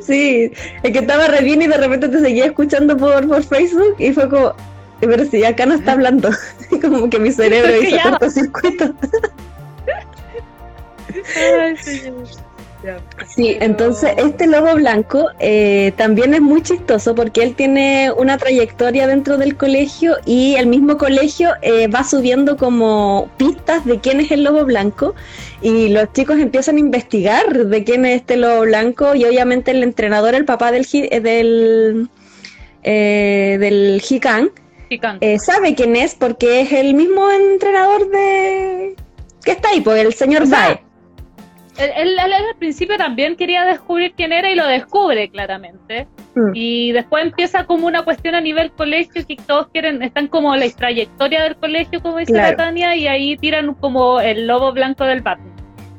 [0.00, 0.50] Sí,
[0.82, 4.12] es que estaba re bien y de repente te seguía escuchando por, por Facebook y
[4.12, 4.54] fue como,
[5.00, 6.30] pero si acá no está hablando,
[6.82, 8.94] como que mi cerebro hizo cortocircuito.
[11.36, 11.76] Ay,
[13.34, 19.06] Sí, entonces este lobo blanco eh, también es muy chistoso porque él tiene una trayectoria
[19.08, 24.30] dentro del colegio y el mismo colegio eh, va subiendo como pistas de quién es
[24.30, 25.14] el lobo blanco
[25.60, 29.82] y los chicos empiezan a investigar de quién es este lobo blanco y obviamente el
[29.82, 32.08] entrenador, el papá del, eh, del,
[32.84, 34.50] del Hikan,
[35.40, 38.94] sabe quién es porque es el mismo entrenador de...
[39.44, 40.87] que está ahí, pues el señor Bae
[41.78, 46.06] él, al principio también quería descubrir quién era y lo descubre claramente.
[46.34, 46.50] Mm.
[46.54, 50.68] Y después empieza como una cuestión a nivel colegio que todos quieren, están como la
[50.70, 55.20] trayectoria del colegio, como dice la Tania, y ahí tiran como el lobo blanco del
[55.20, 55.52] Batman.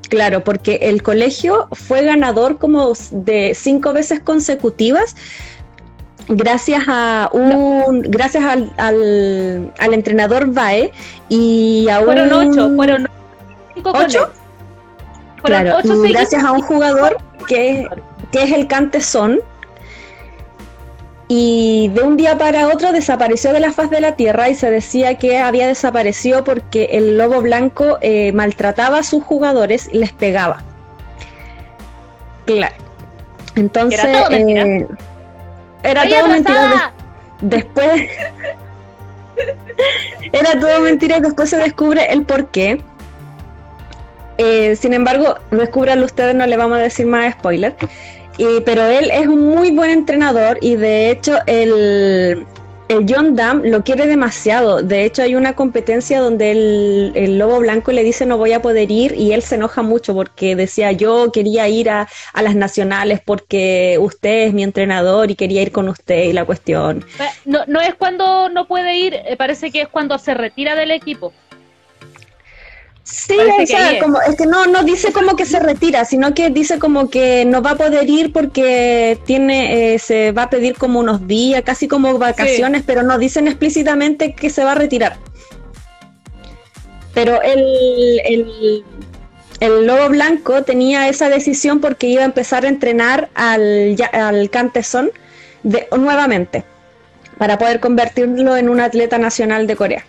[0.09, 5.15] Claro, porque el colegio fue ganador como de cinco veces consecutivas
[6.29, 10.91] gracias a un gracias al, al, entrenador Vae
[11.27, 13.07] y a fueron ocho fueron
[13.73, 14.31] cinco ¿Ocho?
[15.43, 17.87] Claro, gracias a un jugador que,
[18.31, 19.39] que es el Cante Son,
[21.31, 24.71] y de un día para otro desapareció de la faz de la tierra y se
[24.71, 30.11] decía que había desaparecido porque el lobo blanco eh, maltrataba a sus jugadores y les
[30.11, 30.63] pegaba.
[32.45, 32.73] Claro.
[33.55, 34.65] Entonces, era todo mentira.
[34.65, 34.87] Eh,
[35.83, 36.93] era todo mentira.
[37.41, 38.01] después,
[40.33, 42.81] era todo mentira y después se descubre el por qué.
[44.39, 47.75] Eh, sin embargo, descubranlo ustedes, no le vamos a decir más spoiler
[48.65, 52.45] pero él es un muy buen entrenador y de hecho el,
[53.07, 54.81] John Dam lo quiere demasiado.
[54.81, 58.89] De hecho hay una competencia donde el, lobo blanco le dice no voy a poder
[58.89, 62.07] ir y él se enoja mucho porque decía yo quería ir a,
[62.41, 67.05] las nacionales porque usted es mi entrenador y quería ir con usted y la cuestión.
[67.45, 70.91] No, no es cuando no puede ir, eh, parece que es cuando se retira del
[70.91, 71.33] equipo.
[73.11, 76.49] Sí, o sea, como, es que no, no dice como que se retira, sino que
[76.51, 80.75] dice como que no va a poder ir porque tiene, eh, se va a pedir
[80.75, 85.17] como unos días, casi como vacaciones, pero no dicen explícitamente que se va a retirar.
[87.15, 88.83] Pero el, el,
[89.59, 95.11] el Lobo Blanco tenía esa decisión porque iba a empezar a entrenar al, al Cantezón
[95.63, 96.63] de, nuevamente
[97.39, 100.05] para poder convertirlo en un atleta nacional de Corea.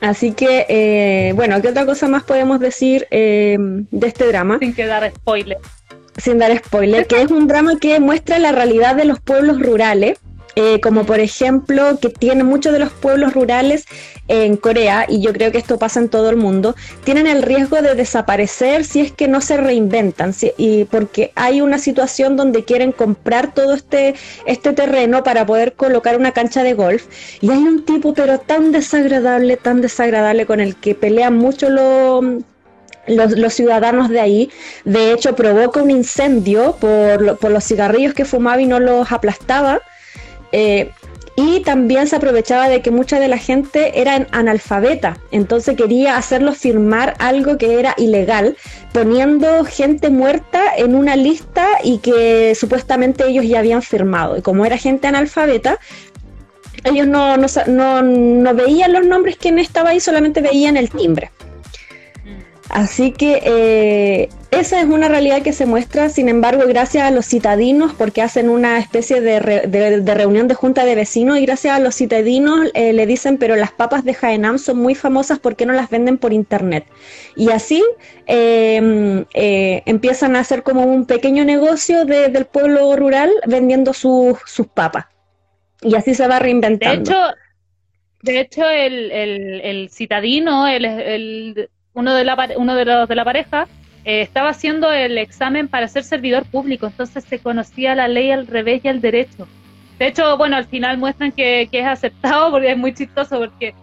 [0.00, 4.58] Así que, eh, bueno, ¿qué otra cosa más podemos decir eh, de este drama?
[4.60, 5.58] Sin que dar spoiler.
[6.16, 10.18] Sin dar spoiler, que es un drama que muestra la realidad de los pueblos rurales
[10.58, 13.84] eh, como por ejemplo que tiene muchos de los pueblos rurales
[14.26, 17.80] en Corea, y yo creo que esto pasa en todo el mundo, tienen el riesgo
[17.80, 22.90] de desaparecer si es que no se reinventan, y porque hay una situación donde quieren
[22.90, 24.16] comprar todo este,
[24.46, 27.06] este terreno para poder colocar una cancha de golf,
[27.40, 32.42] y hay un tipo pero tan desagradable, tan desagradable con el que pelean mucho los...
[33.06, 34.50] Los, ciudadanos de ahí.
[34.84, 39.80] De hecho, provoca un incendio por, por, los cigarrillos que fumaba y no los aplastaba.
[40.52, 40.90] Eh,
[41.40, 46.58] y también se aprovechaba de que mucha de la gente era analfabeta, entonces quería hacerlos
[46.58, 48.56] firmar algo que era ilegal,
[48.92, 54.36] poniendo gente muerta en una lista y que supuestamente ellos ya habían firmado.
[54.36, 55.78] Y como era gente analfabeta,
[56.82, 61.30] ellos no, no, no veían los nombres que estaba ahí, solamente veían el timbre.
[62.70, 67.26] Así que eh, esa es una realidad que se muestra, sin embargo, gracias a los
[67.26, 69.40] citadinos, porque hacen una especie de,
[70.14, 73.72] reunión de junta de vecinos y gracias a los citadinos eh, le dicen, pero las
[73.72, 76.84] papas de Jaenam son muy famosas, ¿por qué no las venden por internet?
[77.36, 77.82] Y así
[78.26, 84.38] em, eh, empiezan a hacer como un pequeño negocio del pueblo rural vendiendo sus,
[84.74, 85.06] papas.
[85.80, 87.10] Y así se va reinventando.
[87.10, 87.34] De hecho,
[88.22, 93.66] de hecho el citadino, el uno de, la, uno de los de la pareja
[94.04, 98.46] eh, estaba haciendo el examen para ser servidor público, entonces se conocía la ley al
[98.46, 99.48] revés y al derecho.
[99.98, 103.74] De hecho, bueno, al final muestran que, es aceptado porque es muy chistoso porque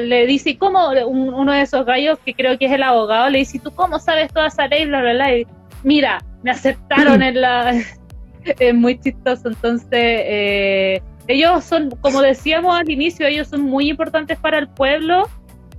[0.00, 0.90] le dice, ¿y cómo?
[1.06, 4.32] uno de esos gallos que creo que es el abogado le dice, ¿tú cómo sabes
[4.32, 4.84] toda esa ley?
[4.84, 5.36] Bla, bla, bla.
[5.36, 5.46] Y,
[5.84, 7.80] Mira, me aceptaron en la...
[8.44, 9.88] es muy chistoso, entonces...
[9.92, 15.28] Eh, ellos son, como decíamos al inicio, ellos son muy importantes para el pueblo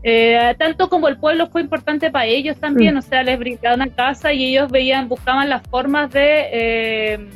[0.06, 2.98] eh, tanto como el pueblo fue importante para ellos también, mm.
[2.98, 7.30] o sea, les brindaron una casa y ellos veían, buscaban las formas de, eh,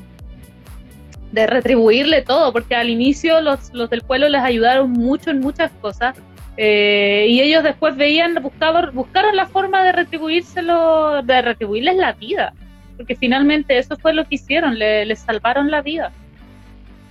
[1.31, 5.71] de retribuirle todo, porque al inicio los, los, del pueblo les ayudaron mucho en muchas
[5.81, 6.17] cosas.
[6.57, 12.51] Eh, y ellos después veían, buscaban, buscaron la forma de retribuírselo, de retribuirles la vida,
[12.97, 16.11] porque finalmente eso fue lo que hicieron, les salvaron la vida.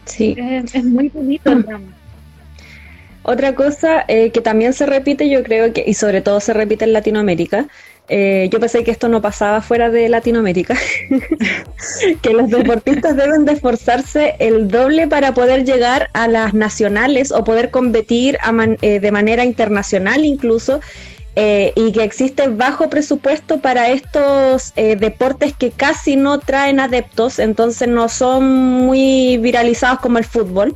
[0.04, 0.36] Sí.
[0.38, 1.95] Es, muy bonito el drama.
[3.28, 6.84] Otra cosa eh, que también se repite, yo creo que, y sobre todo se repite
[6.84, 7.66] en Latinoamérica,
[8.08, 10.76] eh, yo pensé que esto no pasaba fuera de Latinoamérica,
[12.22, 17.42] que los deportistas deben de esforzarse el doble para poder llegar a las nacionales o
[17.42, 18.38] poder competir
[18.80, 20.80] eh, de manera internacional incluso,
[21.34, 28.08] y que existe bajo presupuesto para estos deportes que casi no traen adeptos, entonces no
[28.08, 30.72] son muy viralizados como el fútbol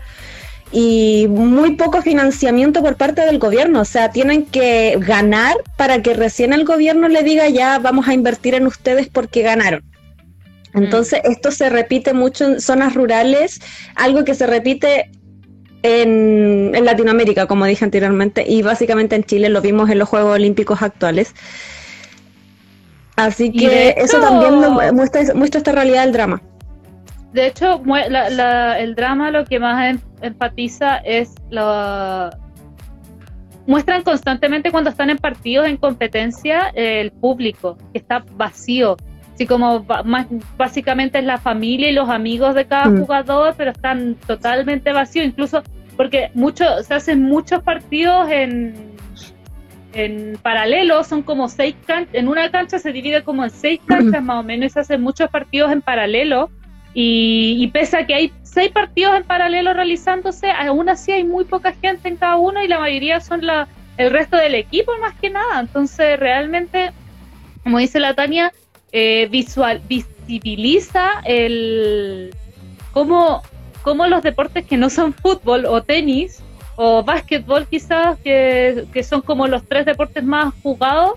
[0.72, 3.80] y muy poco financiamiento por parte del gobierno.
[3.80, 8.14] O sea, tienen que ganar para que recién el gobierno le diga ya vamos a
[8.14, 9.82] invertir en ustedes porque ganaron.
[10.74, 11.30] Entonces, mm.
[11.32, 13.60] esto se repite mucho en zonas rurales,
[13.96, 15.10] algo que se repite
[15.82, 20.34] en, en, Latinoamérica, como dije anteriormente, y básicamente en Chile lo vimos en los Juegos
[20.34, 21.34] Olímpicos actuales.
[23.16, 24.54] Así que eso también
[24.94, 26.42] muestra, muestra esta realidad del drama.
[27.32, 32.36] De hecho, el drama lo que más enfatiza es la,
[33.66, 38.96] muestran constantemente cuando están en partidos en competencia el público, que está vacío.
[39.34, 40.26] Así como más,
[40.58, 42.98] básicamente es la familia y los amigos de cada mm.
[42.98, 45.62] jugador, pero están totalmente vacíos, incluso
[45.96, 48.74] porque mucho, se hacen muchos partidos en,
[49.92, 54.22] en paralelo, son como seis canchas, en una cancha se divide como en seis canchas
[54.24, 56.50] más o menos, y se hacen muchos partidos en paralelo,
[56.94, 61.44] y, y pese a que hay seis partidos en paralelo realizándose, aún así hay muy
[61.44, 65.14] poca gente en cada uno y la mayoría son la, el resto del equipo más
[65.20, 65.60] que nada.
[65.60, 66.92] Entonces realmente,
[67.62, 68.52] como dice la Tania,
[68.92, 72.34] eh, visual, visibiliza el
[72.92, 73.42] cómo,
[73.82, 76.42] cómo los deportes que no son fútbol o tenis
[76.76, 81.12] o básquetbol quizás, que, que son como los tres deportes más jugados,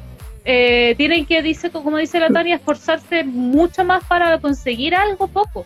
[0.46, 5.66] eh, tienen que, dice, como dice la Tania, esforzarse mucho más para conseguir algo poco.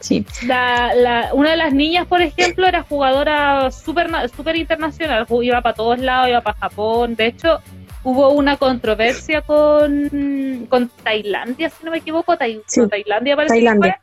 [0.00, 0.24] Sí.
[0.46, 5.98] La, una de las niñas, por ejemplo, era jugadora súper super internacional, iba para todos
[5.98, 7.14] lados, iba para Japón.
[7.14, 7.60] De hecho,
[8.02, 14.00] hubo una controversia con, con Tailandia, si no me equivoco, Tailandia parece Tailandia.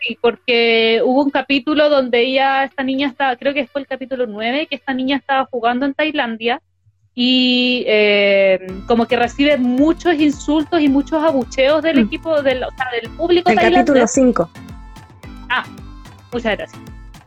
[0.00, 4.26] sí, porque hubo un capítulo donde ella, esta niña estaba, creo que fue el capítulo
[4.26, 6.60] 9, que esta niña estaba jugando en Tailandia
[7.14, 12.06] y eh, como que recibe muchos insultos y muchos abucheos del mm.
[12.06, 14.50] equipo, del, o sea, del público el capítulo 5.
[15.48, 15.64] Ah,
[16.32, 16.80] muchas gracias.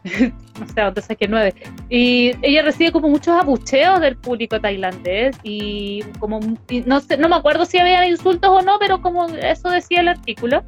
[0.59, 1.53] no sé dónde saqué nueve.
[1.89, 6.39] Y ella recibe como muchos abucheos del público tailandés y como
[6.85, 10.09] no sé, no me acuerdo si había insultos o no, pero como eso decía el
[10.09, 10.63] artículo.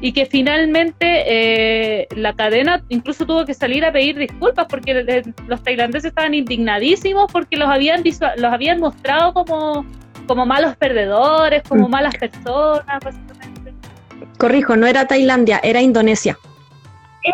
[0.00, 5.62] Y que finalmente eh, la cadena incluso tuvo que salir a pedir disculpas porque los
[5.62, 9.84] tailandeses estaban indignadísimos porque los habían los habían mostrado como,
[10.26, 11.90] como malos perdedores, como mm.
[11.90, 13.74] malas personas, básicamente.
[14.38, 16.38] Corrijo, no era Tailandia, era Indonesia.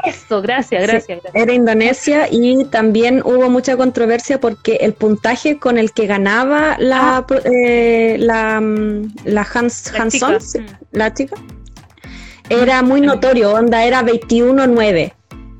[0.04, 5.92] Eso, gracias, gracias, Era Indonesia y también hubo mucha controversia porque el puntaje con el
[5.92, 7.26] que ganaba la, ah.
[7.44, 10.66] eh, la, mm, la, Hans, Hanson, mm.
[10.90, 11.36] la chica,
[12.48, 15.12] era muy notorio, onda era 21-9,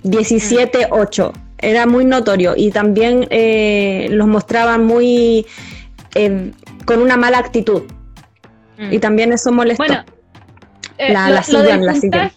[0.05, 5.47] 17-8, era muy notorio y también eh, los mostraban muy
[6.15, 6.53] eh,
[6.85, 7.83] con una mala actitud
[8.79, 8.93] mm.
[8.93, 9.85] y también eso molestó.
[9.85, 10.05] Bueno,
[10.99, 12.31] la, la, la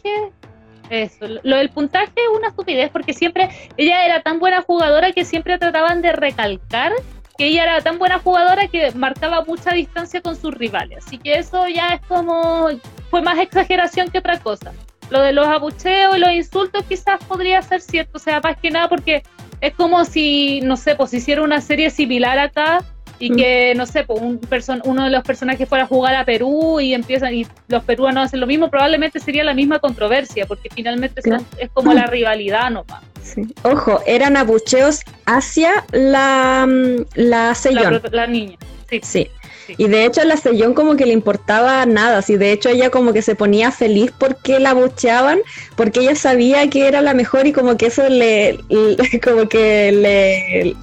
[0.90, 5.24] eso, lo del puntaje es una estupidez porque siempre ella era tan buena jugadora que
[5.24, 6.94] siempre trataban de recalcar
[7.38, 11.06] que ella era tan buena jugadora que marcaba mucha distancia con sus rivales.
[11.06, 12.68] Así que eso ya es como,
[13.10, 14.72] fue más exageración que otra cosa.
[15.10, 18.70] Lo de los abucheos y los insultos quizás podría ser cierto, o sea, más que
[18.70, 19.24] nada porque
[19.62, 22.84] es como si, no sé, pues hiciera una serie similar acá
[23.18, 23.36] y mm.
[23.36, 26.80] que, no sé, pues un person uno de los personajes fuera a jugar a Perú
[26.80, 31.22] y empiezan y los peruanos hacen lo mismo, probablemente sería la misma controversia, porque finalmente
[31.58, 33.04] es como la rivalidad nomás.
[33.22, 33.42] Sí.
[33.64, 38.02] Ojo, eran abucheos hacia la, mm, la Sellón.
[38.12, 38.58] La, niña,
[38.90, 39.02] sí.
[39.04, 39.30] sí.
[39.78, 42.90] Y de hecho a la Sellón como que le importaba nada, sí, de hecho ella
[42.90, 45.40] como que se ponía feliz porque la abucheaban,
[45.76, 48.60] porque ella sabía que era la mejor y como que eso le,
[49.24, 50.76] como que le,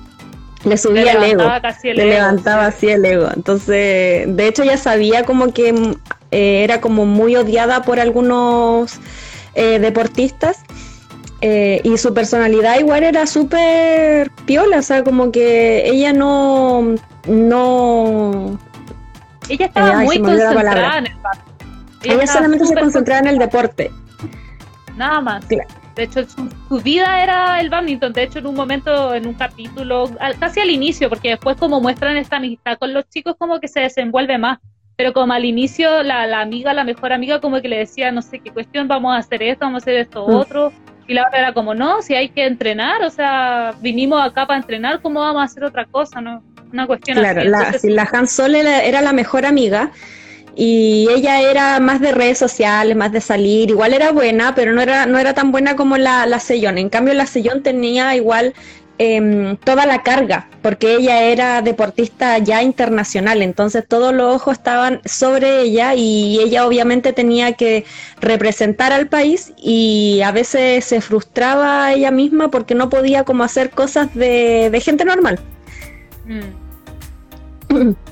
[0.68, 1.45] le subía el ego,
[1.82, 3.28] le levantaba así el ego.
[3.34, 5.97] Entonces, de hecho ya sabía como que
[6.30, 8.99] eh, era como muy odiada por algunos
[9.55, 10.59] eh, deportistas
[11.41, 16.95] eh, y su personalidad igual era súper piola, o sea, como que ella no...
[17.26, 18.59] no
[19.49, 21.12] ella estaba muy concentrada en el
[22.05, 23.90] Ella, solamente se concentraba en el deporte.
[24.97, 25.47] Nada más.
[25.49, 28.12] De hecho, su, vida era el badminton.
[28.12, 32.16] De hecho, en un momento, en un capítulo, casi al inicio, porque después como muestran
[32.16, 34.59] esta amistad con los chicos, como que se desenvuelve más.
[34.97, 38.40] Pero como al inicio, la, amiga, la mejor amiga, como que le decía, no sé
[38.40, 40.34] qué cuestión, vamos a hacer esto, vamos a hacer esto mm.
[40.34, 40.72] otro.
[41.07, 44.59] Y la otra era como, no, si hay que entrenar, o sea, vinimos acá para
[44.59, 46.20] entrenar, ¿cómo vamos a hacer otra cosa?
[46.20, 46.42] no
[46.72, 49.92] Una cuestión claro, La, si la Han Sol era la mejor amiga,
[50.59, 54.80] y ella era más de redes sociales, más de salir, igual era buena, pero no
[54.80, 56.78] era, no era tan buena como la, la Sellón.
[56.78, 58.54] En cambio, la Sellón tenía igual
[58.99, 65.01] em, toda la carga, porque ella era deportista ya internacional, entonces todos los ojos estaban
[65.05, 67.84] sobre ella y ella obviamente tenía que
[68.20, 73.70] representar al país y a veces se frustraba ella misma porque no podía como hacer
[73.70, 75.38] cosas de, de gente normal.
[76.26, 77.94] Mm.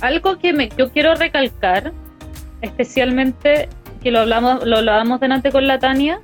[0.00, 1.92] algo que me, yo quiero recalcar,
[2.62, 3.68] especialmente
[4.02, 6.20] que lo hablamos, lo hablamos delante con la Tania,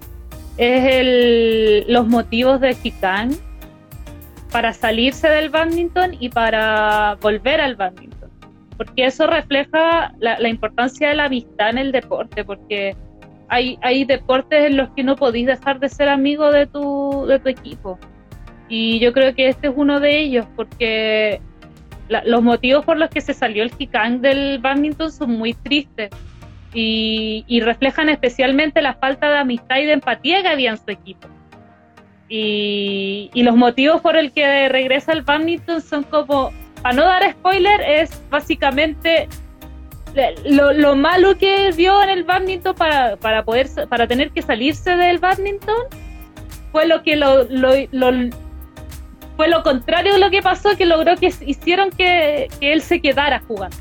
[0.57, 3.30] es el, los motivos de Chican
[4.50, 8.30] para salirse del badminton y para volver al badminton.
[8.76, 12.94] Porque eso refleja la, la, importancia de la amistad en el deporte, porque
[13.48, 17.38] hay, hay deportes en los que no podéis dejar de ser amigo de tu, de
[17.38, 17.98] tu equipo.
[18.68, 21.40] Y yo creo que este es uno de ellos, porque
[22.09, 26.11] los motivos por los que se salió el Hikang del badminton son muy tristes
[26.79, 31.29] y, reflejan especialmente la falta de amistad y de empatía que había en su equipo.
[32.29, 36.53] Y, los motivos por el que regresa el badminton son como,
[36.83, 39.29] para no dar spoiler, es básicamente
[40.45, 45.18] lo, malo que vio en el badminton para, para, poder para tener que salirse del
[45.18, 45.77] badminton
[46.72, 47.47] fue lo que lo,
[49.37, 53.43] fue lo contrario de lo que pasó que logró que hicieron que él se quedara
[53.47, 53.77] jugando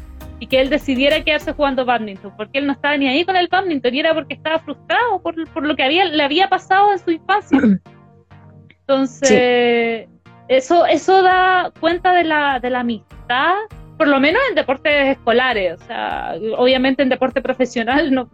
[0.46, 3.48] y que él decidiera quedarse jugando badminton, porque él no estaba ni ahí con el
[3.48, 7.00] badminton y era porque estaba frustrado por, por lo que había, le había pasado en
[7.00, 7.60] su infancia.
[8.82, 10.08] Entonces,
[10.48, 13.56] eso, eso da cuenta de la, de la amistad,
[13.98, 15.82] por lo menos en deportes escolares.
[15.82, 18.30] O sea, obviamente en deporte profesional no,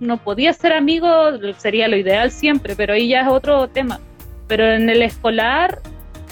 [0.00, 1.08] no podía ser amigo,
[1.56, 4.00] sería lo ideal siempre, pero ahí ya es otro tema.
[4.48, 5.80] Pero en el escolar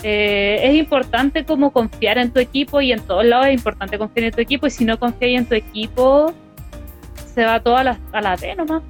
[0.03, 4.27] eh, es importante como confiar en tu equipo y en todos lados es importante confiar
[4.27, 6.33] en tu equipo y si no confías en tu equipo
[7.35, 8.83] se va todo a la, a la D nomás.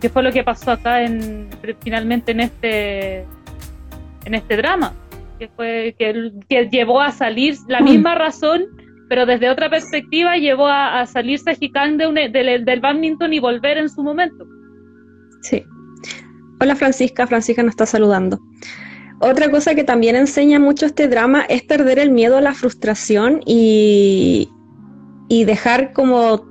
[0.00, 1.48] ¿Qué fue lo que pasó acá en,
[1.80, 3.24] finalmente en este
[4.24, 4.92] en este drama?
[5.38, 8.66] Que fue que, que llevó a salir la misma razón
[9.08, 13.88] pero desde otra perspectiva llevó a, salirse Hikang de del, del badminton y volver en
[13.88, 14.46] su momento.
[15.42, 15.64] Sí.
[16.60, 18.40] Hola Francisca, Francisca nos está saludando.
[19.18, 23.40] Otra cosa que también enseña mucho este drama es perder el miedo a la frustración
[23.46, 24.50] y,
[25.28, 26.44] dejar como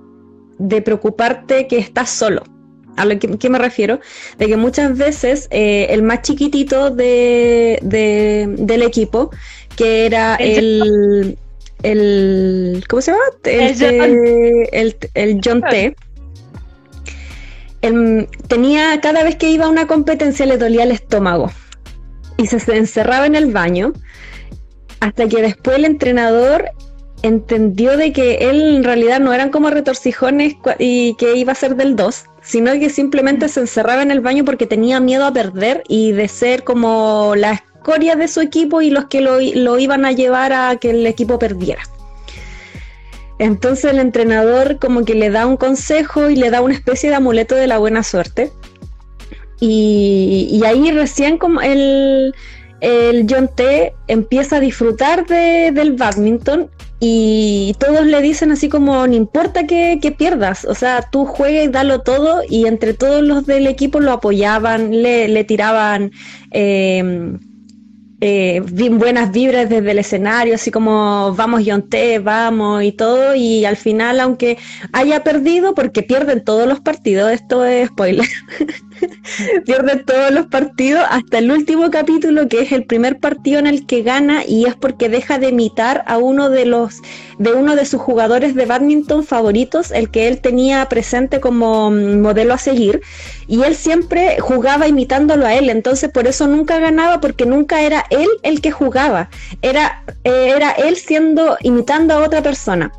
[0.57, 2.43] de preocuparte que estás solo.
[2.97, 3.99] ¿A lo que, me refiero?
[4.37, 9.31] De que muchas veces eh, el más chiquitito de, del equipo,
[9.75, 11.37] que era el,
[11.83, 13.23] el, ¿cómo se llama?
[13.43, 15.95] El, el, John T.
[18.47, 21.51] tenía, cada vez que iba a una competencia le dolía el estómago
[22.37, 23.93] y se, encerraba en el baño
[24.99, 26.71] hasta que después el entrenador
[27.21, 31.75] entendió de que él en realidad no eran como retorcijones y que iba a ser
[31.75, 35.83] del 2, sino que simplemente se encerraba en el baño porque tenía miedo a perder
[35.87, 40.05] y de ser como la escoria de su equipo y los que lo, lo iban
[40.05, 41.83] a llevar a que el equipo perdiera.
[43.37, 47.15] Entonces el entrenador como que le da un consejo y le da una especie de
[47.15, 48.51] amuleto de la buena suerte
[49.59, 52.33] y, ahí recién como el,
[53.29, 59.13] John T empieza a disfrutar de, del badminton y todos le dicen así como, no
[59.13, 63.99] importa que, pierdas, o sea, tú juegues, dalo todo y entre todos los del equipo
[63.99, 66.11] lo apoyaban, le, tiraban...
[66.51, 67.37] Eh,
[68.21, 73.75] eh, buenas vibras desde el escenario, así como vamos Yonté, vamos y todo, y al
[73.75, 74.57] final, aunque
[74.93, 78.25] haya perdido, porque pierden todos los partidos, esto es spoiler,
[79.65, 83.85] pierden todos los partidos hasta el último capítulo, que es el primer partido en el
[83.85, 87.01] que gana, y es porque deja de imitar a uno de los,
[87.37, 92.53] de uno de sus jugadores de badminton favoritos, el que él tenía presente como modelo
[92.53, 93.01] a seguir,
[93.47, 98.05] y él siempre jugaba imitándolo a él, entonces por eso nunca ganaba, porque nunca era
[98.09, 99.29] él el que jugaba,
[99.61, 102.91] era, eh, era él siendo, imitando a otra persona.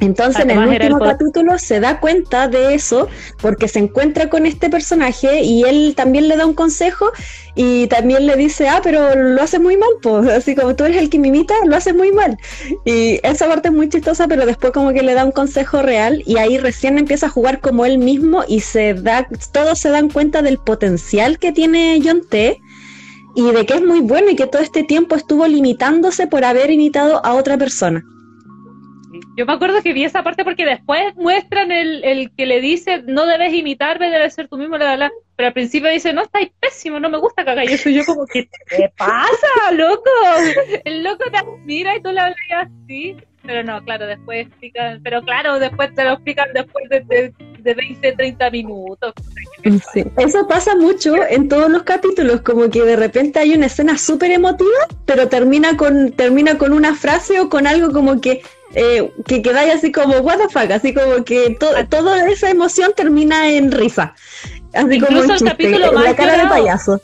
[0.00, 3.08] Entonces en el último capítulo se da cuenta de eso
[3.40, 7.12] porque se encuentra con este personaje y él también le da un consejo
[7.54, 10.96] y también le dice, ah, pero lo hace muy mal, pues así como tú eres
[10.96, 12.38] el que me imita, lo hace muy mal.
[12.84, 16.22] Y esa parte es muy chistosa, pero después como que le da un consejo real
[16.26, 20.08] y ahí recién empieza a jugar como él mismo y se da, todos se dan
[20.08, 22.60] cuenta del potencial que tiene John T
[23.34, 26.70] y de que es muy bueno y que todo este tiempo estuvo limitándose por haber
[26.70, 28.04] imitado a otra persona.
[29.36, 33.02] Yo me acuerdo que vi esa parte porque después muestran el, el que le dice
[33.06, 37.00] no debes imitarme, debes ser tú mismo, la, pero al principio dice no, estáis pésimo,
[37.00, 37.88] no me gusta que hagáis eso.
[37.88, 40.10] Y yo como, ¿qué te pasa, loco?
[40.84, 42.36] El loco te admira y tú le hablas
[42.84, 43.16] así.
[43.44, 48.12] Pero no, claro, después explican, pero claro, después te lo explican después de, de, 20,
[48.12, 49.12] 30 minutos.
[50.16, 54.30] Eso pasa mucho en todos los capítulos, como que de repente hay una escena súper
[54.30, 58.42] emotiva, pero termina con, termina con una frase o con algo como que
[58.74, 61.56] eh, que quedáis así como, what the fuck, así como que
[61.88, 64.14] toda esa emoción termina en risa.
[64.72, 67.00] Así como un capítulo la cara de payaso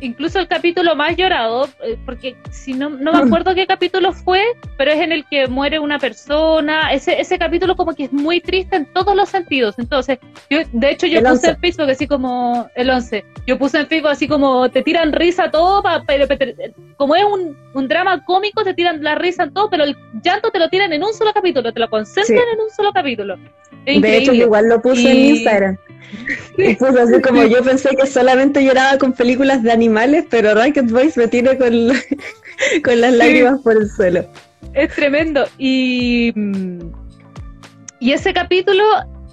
[0.00, 4.42] incluso el capítulo más llorado, eh, porque si no, no me acuerdo qué capítulo fue,
[4.76, 6.92] pero es en el que muere una persona.
[6.92, 9.78] Ese, ese capítulo como que es muy triste en todos los sentidos.
[9.78, 13.24] Entonces, yo, de hecho, yo puse en Facebook así como el 11.
[13.46, 16.26] Yo puse en Facebook así como te tiran risa todo, pero,
[16.96, 20.50] como es un, un, drama cómico, te tiran la risa en todo, pero el llanto
[20.50, 23.36] te lo tiran en un solo capítulo, te lo concentran en un solo capítulo.
[23.84, 25.78] de hecho, igual lo puse en Instagram
[26.56, 30.90] Y pues así como yo pensé que solamente lloraba con películas de animales, pero Rocket
[30.90, 31.72] Boys me tiene con,
[32.84, 34.26] con las lágrimas por el suelo.
[34.74, 35.46] Es tremendo.
[35.58, 36.32] Y,
[37.98, 38.84] y ese capítulo,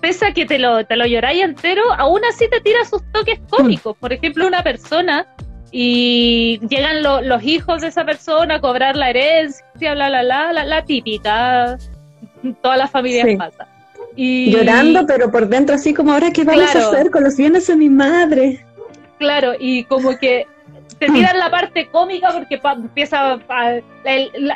[0.02, 3.40] pese a que te lo, te lo lloráis entero, aún así te tira sus toques
[3.50, 3.96] cómicos.
[3.98, 5.28] Por ejemplo, una persona
[5.72, 10.66] y llegan los hijos de esa persona a cobrar la herencia, bla, bla, bla, la,
[10.66, 11.78] la típica.
[12.62, 13.68] Todas las familias pasa.
[14.18, 14.52] Y...
[14.52, 17.76] Llorando, pero por dentro así como ahora qué vamos a hacer con los bienes de
[17.76, 18.66] mi madre.
[19.20, 20.46] Claro, y como que
[21.00, 23.82] te tiran la parte cómica porque empieza la,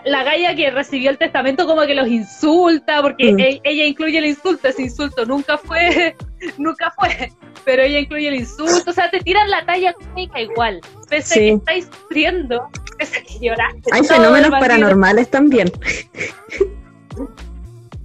[0.05, 3.39] la, galla que recibió el testamento como que los insulta, porque mm.
[3.39, 6.15] e, ella incluye el insulto, ese insulto nunca fue,
[6.57, 7.31] nunca fue,
[7.63, 11.37] pero ella incluye el insulto, o sea, te tiran la talla cómica igual, pese a
[11.37, 13.91] que estáis sufriendo, pese a que lloraste.
[13.91, 15.71] Hay fenómenos paranormales también.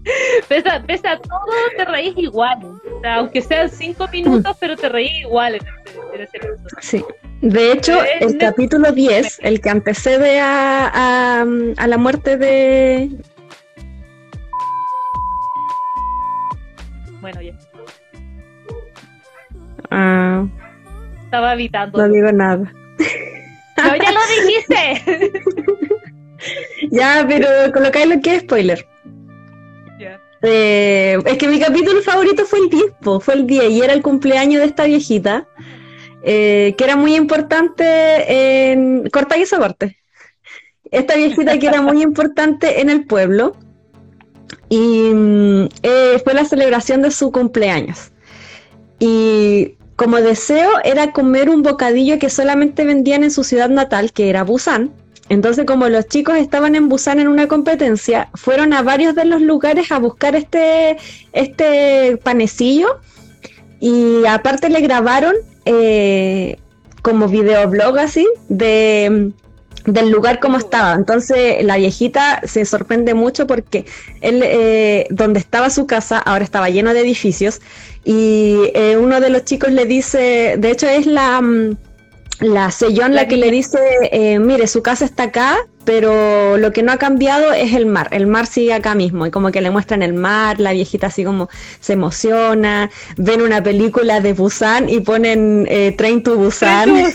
[0.49, 2.59] Pese a, todo, te reís igual.
[2.65, 4.59] O sea, aunque sean cinco minutos, mm.
[4.61, 6.39] pero te reís igual en ese,
[6.81, 7.05] Sí.
[7.43, 11.43] De hecho, el capítulo 10, el que antecede a,
[11.77, 13.11] a, la muerte de...
[17.21, 17.53] Bueno, ya.
[19.91, 20.47] Ah,
[21.25, 21.99] Estaba evitando.
[21.99, 22.73] No digo nada.
[23.77, 25.31] No, ya lo dijiste.
[26.91, 28.87] ya, pero colocáis lo que es spoiler.
[30.43, 32.85] Eh, es que mi capítulo favorito fue el 10,
[33.21, 35.47] fue el 10 y era el cumpleaños de esta viejita.
[36.29, 39.09] Eh, que era muy importante en.
[39.11, 39.97] Corta y esa parte.
[40.91, 43.57] Esta viejita que era muy importante en el pueblo.
[44.69, 48.11] Y mm, eh, fue la celebración de su cumpleaños.
[48.99, 54.29] Y como deseo era comer un bocadillo que solamente vendían en su ciudad natal, que
[54.29, 54.93] era Busan.
[55.29, 59.43] Entonces, como los chicos estaban en Busan en una competencia, fueron a varios de los
[59.43, 60.97] lugares a buscar este,
[61.33, 63.01] este panecillo
[63.81, 66.59] y aparte le grabaron eh,
[67.03, 69.33] como videoblog así de
[69.87, 70.95] del lugar como estaba.
[70.95, 73.87] Entonces la viejita se sorprende mucho porque
[74.21, 77.61] él, eh, donde estaba su casa, ahora estaba lleno de edificios
[78.05, 81.77] y eh, uno de los chicos le dice, de hecho es la, mm,
[82.41, 83.79] la sellón la, que le dice,
[84.13, 88.09] eh, mire, su casa está acá, pero lo que no ha cambiado es el mar,
[88.11, 89.27] el mar sigue acá mismo.
[89.27, 91.49] Y como que le muestran el mar, la viejita así como
[91.81, 96.91] se emociona, ven una película de Busan y ponen eh, Train to Busan.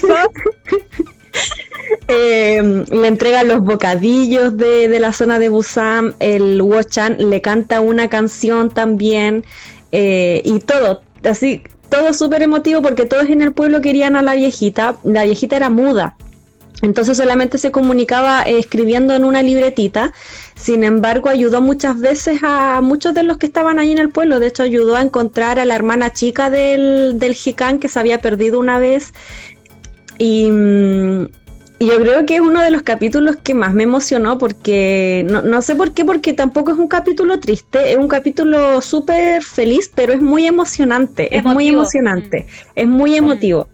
[2.07, 7.81] eh, le entregan los bocadillos de, de, la zona de Busan, el Wochan le canta
[7.81, 9.45] una canción también.
[9.91, 14.33] Eh, y todo, así todo súper emotivo porque todos en el pueblo querían a la
[14.33, 14.95] viejita.
[15.03, 16.15] La viejita era muda.
[16.81, 20.13] Entonces solamente se comunicaba eh, escribiendo en una libretita.
[20.55, 24.39] Sin embargo, ayudó muchas veces a muchos de los que estaban ahí en el pueblo.
[24.39, 28.21] De hecho, ayudó a encontrar a la hermana chica del, del Jicán que se había
[28.21, 29.13] perdido una vez.
[30.17, 31.40] Y, mm, y
[31.85, 35.75] yo creo que es uno de los capítulos que más me emocionó porque, no, sé
[35.75, 40.21] por qué, porque tampoco es un capítulo triste, es un capítulo súper feliz, pero es
[40.21, 42.71] muy emocionante, es muy emocionante, mm.
[42.75, 43.67] es muy emotivo.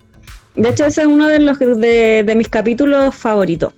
[0.55, 3.73] De hecho, ese es uno de, los, de, mis capítulos favoritos.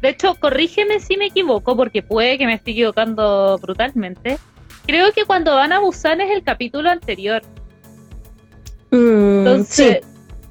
[0.00, 4.38] De hecho, corrígeme si me equivoco, porque puede que me esté equivocando brutalmente.
[4.86, 7.42] Creo que cuando van a Busan es el capítulo anterior.
[8.90, 10.00] Mm, Entonces,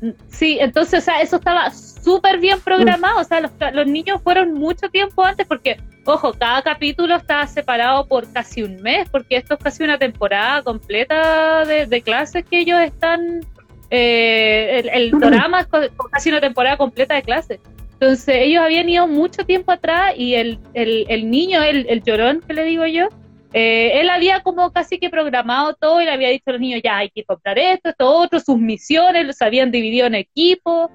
[0.01, 0.13] sí.
[0.29, 1.71] sí, entonces, o sea, eso estaba
[2.05, 7.15] súper bien programado, o sea, los, niños fueron mucho tiempo antes porque, ojo, cada capítulo
[7.15, 12.45] está separado por casi un mes, porque esto es casi una temporada completa de, clases
[12.45, 13.41] que ellos están,
[13.89, 15.67] eh, el, el drama es
[16.11, 17.59] casi una temporada completa de clases.
[17.93, 22.53] Entonces ellos habían ido mucho tiempo atrás y el, el, niño, el, el llorón que
[22.53, 23.07] le digo yo,
[23.53, 26.81] eh, él había como casi que programado todo y le había dicho a los niños,
[26.83, 30.91] ya hay que comprar esto, esto, otro, sus misiones, los habían dividido en equipos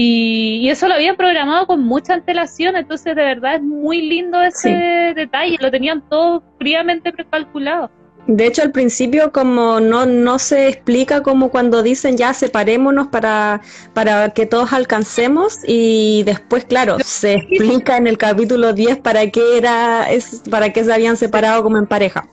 [0.00, 5.12] y, eso lo habían programado con mucha antelación, entonces de verdad es muy lindo ese
[5.16, 7.90] detalle, lo tenían todo fríamente precalculado.
[8.28, 13.60] De hecho, al principio como no, no se explica como cuando dicen ya separémonos para,
[13.92, 19.56] para que todos alcancemos y después, claro, se explica en el capítulo 10 para qué
[19.56, 22.28] era, es, para qué se habían separado como en pareja.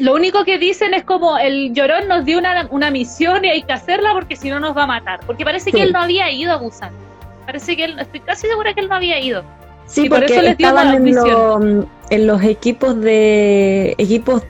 [0.00, 3.62] Lo único que dicen es como el llorón nos dio una, una misión y hay
[3.62, 5.20] que hacerla porque si no nos va a matar.
[5.26, 6.92] Porque parece que él no había ido a Busan.
[7.44, 9.44] Parece que él, estoy casi segura que él no había ido.
[9.86, 14.44] Sí, porque estaban en, en, los equipos de equipos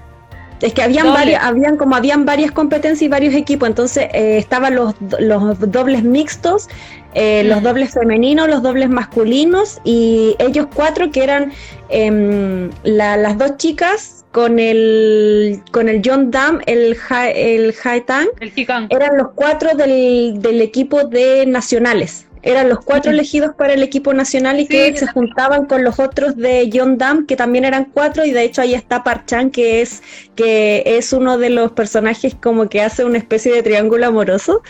[0.60, 4.74] Es que habían varias, habían como habían varias competencias y varios equipos, entonces eh, estaban
[4.74, 6.68] los, los dobles mixtos,
[7.14, 7.64] eh, los mm.
[7.64, 11.52] dobles femeninos, los dobles masculinos y ellos cuatro que eran
[11.88, 16.96] em, las dos chicas con el con el John Dam, el
[17.34, 18.52] el Haitang, el
[18.90, 24.14] eran los cuatro del, del equipo de nacionales eran los cuatro elegidos para el equipo
[24.14, 28.24] nacional y que se juntaban con los otros de John Dam, que también eran cuatro,
[28.24, 30.02] y de hecho ahí está Parchan, que es,
[30.36, 34.62] que es uno de los personajes como que hace una especie de triángulo amoroso,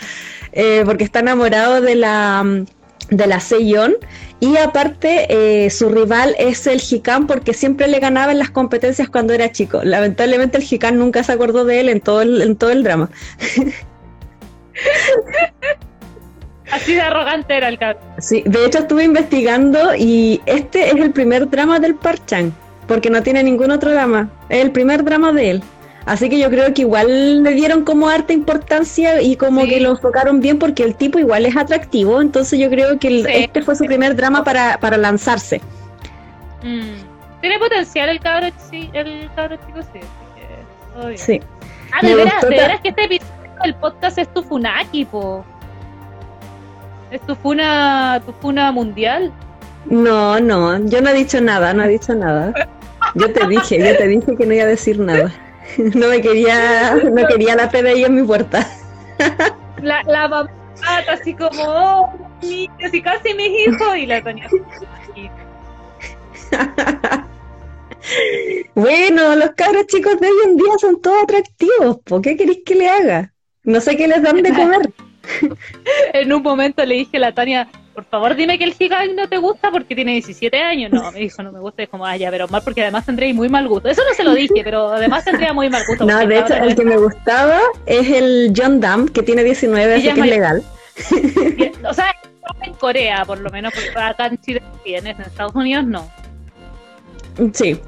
[0.52, 2.64] eh, porque está enamorado de la
[3.10, 3.96] de la Seiyon
[4.38, 9.08] y aparte eh, su rival es el Hikan porque siempre le ganaba en las competencias
[9.08, 9.80] cuando era chico.
[9.82, 13.10] Lamentablemente el Hikan nunca se acordó de él en todo el, en todo el drama.
[16.72, 18.02] Así de arrogante era el cabrón.
[18.18, 22.54] Sí, de hecho estuve investigando y este es el primer drama del Parchan,
[22.86, 24.30] porque no tiene ningún otro drama.
[24.48, 25.62] Es el primer drama de él.
[26.06, 29.90] Así que yo creo que igual le dieron como harta importancia y como que lo
[29.90, 32.20] enfocaron bien porque el tipo igual es atractivo.
[32.20, 35.60] Entonces yo creo que este fue su primer drama para, para lanzarse.
[36.62, 37.40] Mm.
[37.40, 40.00] Tiene potencial el cabro, sí, el cabro chico, sí.
[41.16, 41.40] Sí.
[41.92, 45.44] Ah, de veras, de veras que este episodio del podcast es tu Funaki, po.
[47.10, 49.32] ¿Es tu funa, tu funa mundial?
[49.86, 52.52] No, no, yo no he dicho nada, no he dicho nada.
[53.14, 55.32] Yo te dije, yo te dije que no iba a decir nada.
[55.78, 58.68] No me quería, no quería la PDI en mi puerta.
[59.80, 60.50] La, la mamá
[61.08, 64.48] así como, oh, niños y casi mis hijos, y la tenía.
[68.74, 72.74] bueno, los cabros chicos de hoy en día son todos atractivos, ¿por qué queréis que
[72.74, 73.32] le haga?
[73.62, 74.92] No sé qué les dan de comer.
[76.12, 79.28] En un momento le dije a la Tania, por favor dime que el Higang no
[79.28, 80.92] te gusta porque tiene 17 años.
[80.92, 81.82] No, me dijo, no me gusta.
[81.82, 83.88] Es como, ah, ya, pero mal porque además tendría muy mal gusto.
[83.88, 86.04] Eso no se lo dije, pero además tendría muy mal gusto.
[86.04, 90.12] No, de hecho, el que me gustaba es el John Dam, que tiene 19, así
[90.12, 90.62] que es legal.
[91.88, 92.14] o sea,
[92.62, 96.10] en Corea, por lo menos, porque acá en Chile tienes, en Estados Unidos no.
[97.52, 97.80] Sí.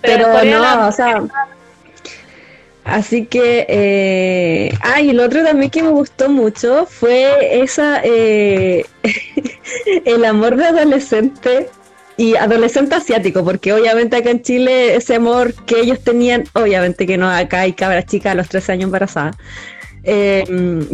[0.00, 1.22] pero, no, o sea
[2.84, 8.84] Así que, eh, ah, y el otro también que me gustó mucho fue esa, eh,
[10.04, 11.68] el amor de adolescente
[12.18, 17.16] y adolescente asiático, porque obviamente acá en Chile ese amor que ellos tenían, obviamente que
[17.16, 19.36] no, acá hay cabras chicas a los 13 años embarazadas,
[20.02, 20.44] eh,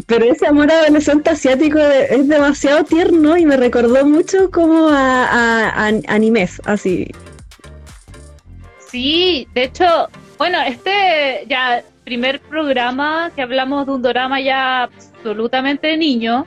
[0.07, 5.87] pero ese amor adolescente asiático es demasiado tierno y me recordó mucho como a, a
[6.07, 7.11] animes, así.
[8.91, 10.09] Sí, de hecho,
[10.41, 16.47] bueno, este ya primer programa que hablamos de un drama ya absolutamente niño,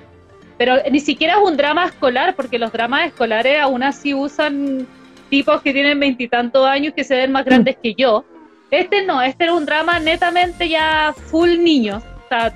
[0.57, 4.87] pero ni siquiera es un drama escolar, porque los dramas escolares aún así usan
[5.29, 8.25] tipos que tienen veintitantos años que se ven más grandes que yo.
[8.71, 12.01] Este no, este era un drama netamente ya full niño.
[12.25, 12.51] O sea,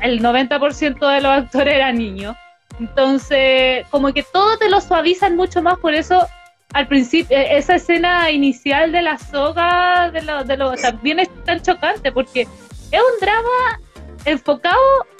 [0.00, 2.34] el 90% de los actores eran niños.
[2.80, 6.26] Entonces, como que todo te lo suavizan mucho más, por eso
[6.72, 11.28] al principio, e-, esa escena inicial de la soga de lo, de lo, también es
[11.44, 13.80] tan chocante porque es un drama
[14.24, 14.78] enfocado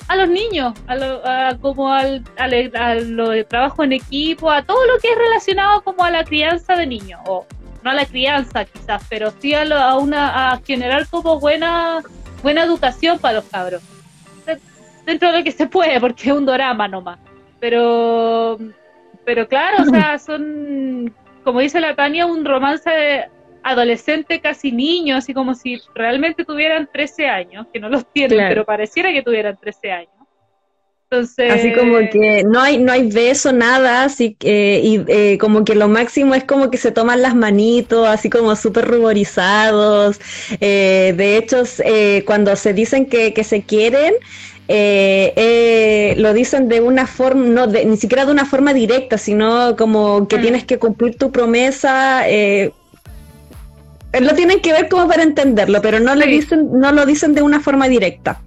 [0.08, 1.22] a los niños, a lo,
[1.60, 6.04] como al, a lo de trabajo en equipo, a todo lo que es relacionado como
[6.04, 7.46] a la crianza de niños, o
[7.82, 12.00] no a la crianza quizás, pero sí a, a una, a generar como buena,
[12.42, 13.82] buena educación para los cabros.
[15.04, 17.18] Dentro de lo que se puede, porque es un drama nomás.
[17.58, 18.56] Pero,
[19.24, 21.12] pero claro, o sea, son
[21.44, 23.24] como dice la Tania, un romance de
[23.62, 28.64] adolescente casi niño, así como si realmente tuvieran 13 años, que no los tienen, pero
[28.64, 30.12] pareciera que tuvieran 13 años.
[31.12, 31.52] Entonces...
[31.52, 35.74] Así como que no hay, no hay beso, nada, así que, y eh, como que
[35.74, 40.18] lo máximo es como que se toman las manitos, así como súper ruborizados.
[40.60, 44.14] Eh, de hecho, eh, cuando se dicen que, que se quieren,
[44.68, 49.76] eh, eh, lo dicen de una forma, no, ni siquiera de una forma directa, sino
[49.76, 50.40] como que mm.
[50.40, 52.28] tienes que cumplir tu promesa.
[52.28, 52.72] Eh,
[54.20, 57.42] lo tienen que ver como para entenderlo, pero no, le dicen, no lo dicen de
[57.42, 58.40] una forma directa.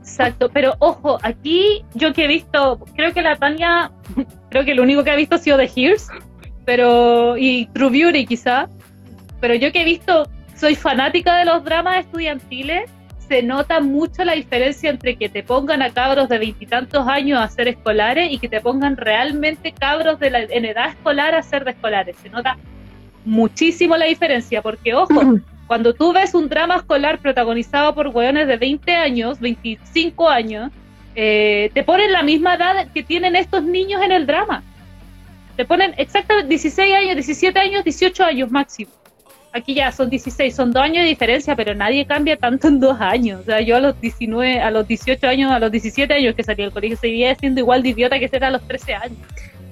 [0.00, 3.90] Exacto, pero ojo, aquí yo que he visto, creo que la Tania,
[4.50, 6.08] creo que lo único que ha visto ha sido The Hears,
[6.64, 8.68] pero, y True Beauty quizá,
[9.40, 12.90] pero yo que he visto, soy fanática de los dramas estudiantiles
[13.32, 17.48] se nota mucho la diferencia entre que te pongan a cabros de veintitantos años a
[17.48, 21.64] ser escolares y que te pongan realmente cabros de la, en edad escolar a ser
[21.64, 22.14] de escolares.
[22.22, 22.58] Se nota
[23.24, 28.58] muchísimo la diferencia, porque ojo, cuando tú ves un drama escolar protagonizado por hueones de
[28.58, 30.70] 20 años, 25 años,
[31.14, 34.62] eh, te ponen la misma edad que tienen estos niños en el drama.
[35.56, 38.90] Te ponen exactamente 16 años, 17 años, 18 años máximo.
[39.52, 43.00] Aquí ya son 16, son dos años de diferencia, pero nadie cambia tanto en dos
[43.00, 43.40] años.
[43.42, 46.42] O sea, yo a los 19, a los 18 años, a los 17 años que
[46.42, 49.18] salí del colegio, seguía siendo igual de idiota que era a los 13 años.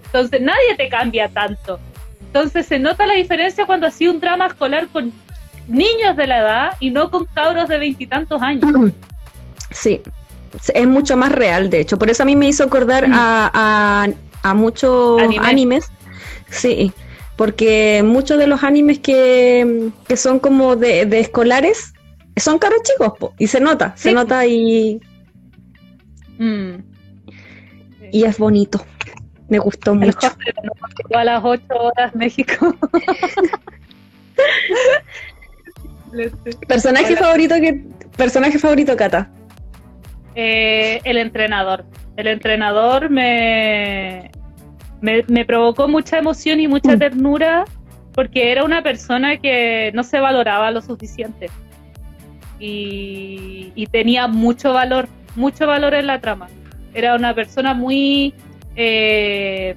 [0.05, 1.78] Entonces, nadie te cambia tanto.
[2.20, 5.12] Entonces, se nota la diferencia cuando hacía un drama escolar con
[5.66, 8.93] niños de la edad y no con cabros de veintitantos años.
[9.72, 10.01] Sí,
[10.74, 11.97] es mucho más real, de hecho.
[11.97, 13.12] Por eso a mí me hizo acordar mm.
[13.14, 14.09] a,
[14.43, 15.93] a, muchos animes.
[16.49, 16.93] Sí,
[17.41, 21.95] porque muchos de los animes que, son como de, escolares
[22.36, 25.01] son caros chicos, y se nota, se nota y...
[26.36, 26.82] Mm.
[28.12, 28.84] Y es bonito.
[29.49, 30.28] Me gustó mucho.
[31.14, 32.76] A las 8 horas México.
[36.68, 37.86] personaje favorito que
[38.18, 39.30] personaje favorito Cata.
[40.34, 41.86] Eh, el entrenador.
[42.18, 44.30] El entrenador me,
[45.01, 46.99] me, provocó mucha emoción y mucha mm.
[46.99, 47.65] ternura
[48.13, 51.49] porque era una persona que no se valoraba lo suficiente
[52.59, 56.49] y, tenía mucho valor, mucho valor en la trama.
[56.93, 58.35] Era una persona muy,
[58.77, 59.75] eh,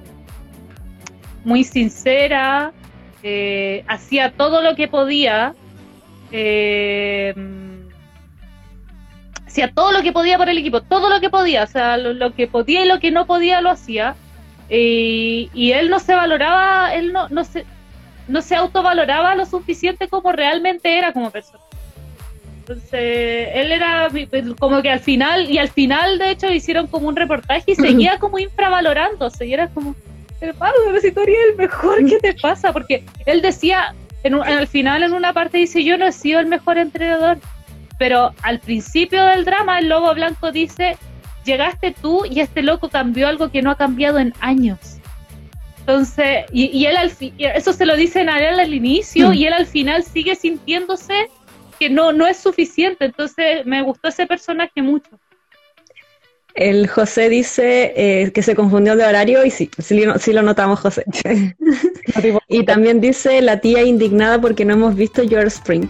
[1.44, 2.72] muy sincera,
[3.22, 5.54] eh, hacía todo lo que podía
[9.54, 12.34] hacía todo lo que podía por el equipo, todo lo que podía, o sea, lo,
[12.34, 14.16] que podía y lo que no podía lo hacía.
[14.68, 17.64] Y él no se valoraba, él no, no, se,
[18.28, 21.64] no se autovaloraba lo suficiente como realmente era como persona.
[22.66, 24.08] Entonces, él era
[24.58, 28.18] como que al final, y al final de hecho hicieron como un reportaje y seguía
[28.20, 29.94] como infravalorándose, y era como,
[30.40, 32.72] hermano, si tú eres el mejor, ¿qué te pasa?
[32.72, 36.46] Porque él decía, en al final en una parte dice, yo no he sido el
[36.46, 37.38] mejor entrenador,
[37.98, 40.96] pero al principio del drama, el lobo blanco dice,
[41.44, 44.78] llegaste tú y este loco cambió algo que no ha cambiado en años.
[45.80, 49.34] Entonces, y, él al eso se lo dicen a él al inicio mm.
[49.34, 51.28] y él al final sigue sintiéndose
[51.78, 53.04] que no, no es suficiente.
[53.04, 55.10] Entonces, me gustó ese personaje mucho.
[56.54, 61.04] El José dice eh, que se confundió de horario y sí, sí, lo notamos, José.
[62.48, 65.86] y también dice la tía indignada porque no hemos visto Your Spring.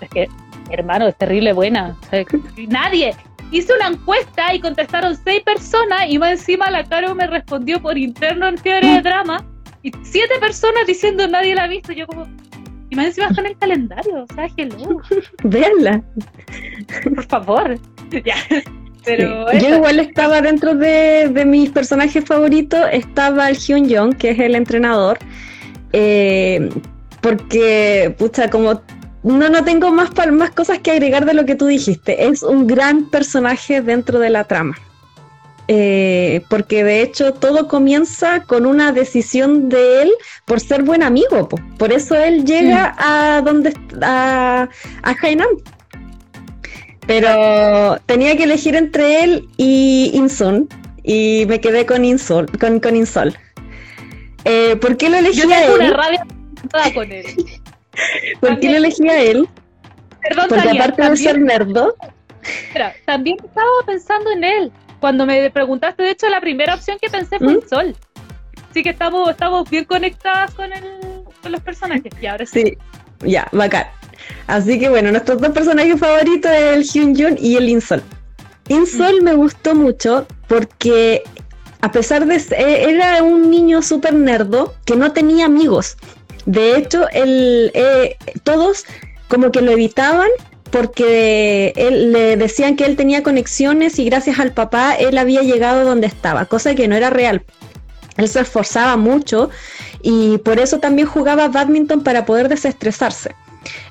[0.00, 0.28] Es que
[0.70, 1.96] hermano, es terrible buena.
[2.68, 3.14] nadie.
[3.54, 7.96] Hice una encuesta y contestaron seis personas y más encima la Caro me respondió por
[7.96, 9.46] interno en fiebre de drama
[9.84, 11.92] y siete personas diciendo nadie la ha visto.
[11.92, 12.26] Yo como,
[12.90, 15.00] y más encima está en el calendario, o sea, hello.
[15.44, 16.02] Veanla.
[17.04, 17.78] Por favor.
[18.24, 18.34] ya.
[19.04, 24.30] Pero Yo igual estaba dentro de, de, mis personajes favoritos, estaba el Hyun Jong, que
[24.30, 25.18] es el entrenador,
[25.92, 26.70] eh,
[27.20, 28.82] porque, pucha, como
[29.24, 32.26] no, no tengo más, más cosas que agregar de lo que tú dijiste.
[32.26, 34.76] Es un gran personaje dentro de la trama.
[35.66, 40.12] Eh, porque de hecho todo comienza con una decisión de él
[40.44, 41.48] por ser buen amigo.
[41.78, 42.94] Por eso él llega mm.
[42.98, 44.68] a donde a,
[45.02, 45.48] a Hainan.
[47.06, 50.68] Pero tenía que elegir entre él y Insun.
[51.02, 52.46] Y me quedé con Insol.
[52.58, 53.34] Con, con Insol.
[54.44, 55.72] Eh, ¿Por qué lo elegí Yo a él?
[55.74, 56.26] una rabia
[56.94, 57.24] con él.
[58.40, 59.48] ¿Por qué lo elegí a él?
[60.22, 61.94] Perdón, Porque aparte de ser nerdo.
[62.42, 64.72] Espera, también estaba pensando en él.
[65.00, 67.68] Cuando me preguntaste, de hecho, la primera opción que pensé fue el ¿Mm?
[67.68, 67.96] Sol.
[68.70, 70.82] Así que estamos, estamos bien conectadas con, el,
[71.42, 72.12] con los personajes.
[72.20, 72.62] Y ahora sí.
[72.62, 72.78] sí.
[73.20, 73.86] Ya, bacán.
[74.46, 78.02] Así que bueno, nuestros dos personajes favoritos es el Hyun Jun y el Insol.
[78.68, 79.24] Insol mm.
[79.24, 81.22] me gustó mucho porque
[81.80, 85.96] a pesar de ser, era un niño súper nerdo que no tenía amigos.
[86.46, 88.84] De hecho, él, eh, todos
[89.28, 90.28] como que lo evitaban
[90.70, 95.84] porque él, le decían que él tenía conexiones y gracias al papá él había llegado
[95.84, 97.44] donde estaba, cosa que no era real.
[98.16, 99.50] Él se esforzaba mucho
[100.02, 103.34] y por eso también jugaba badminton para poder desestresarse.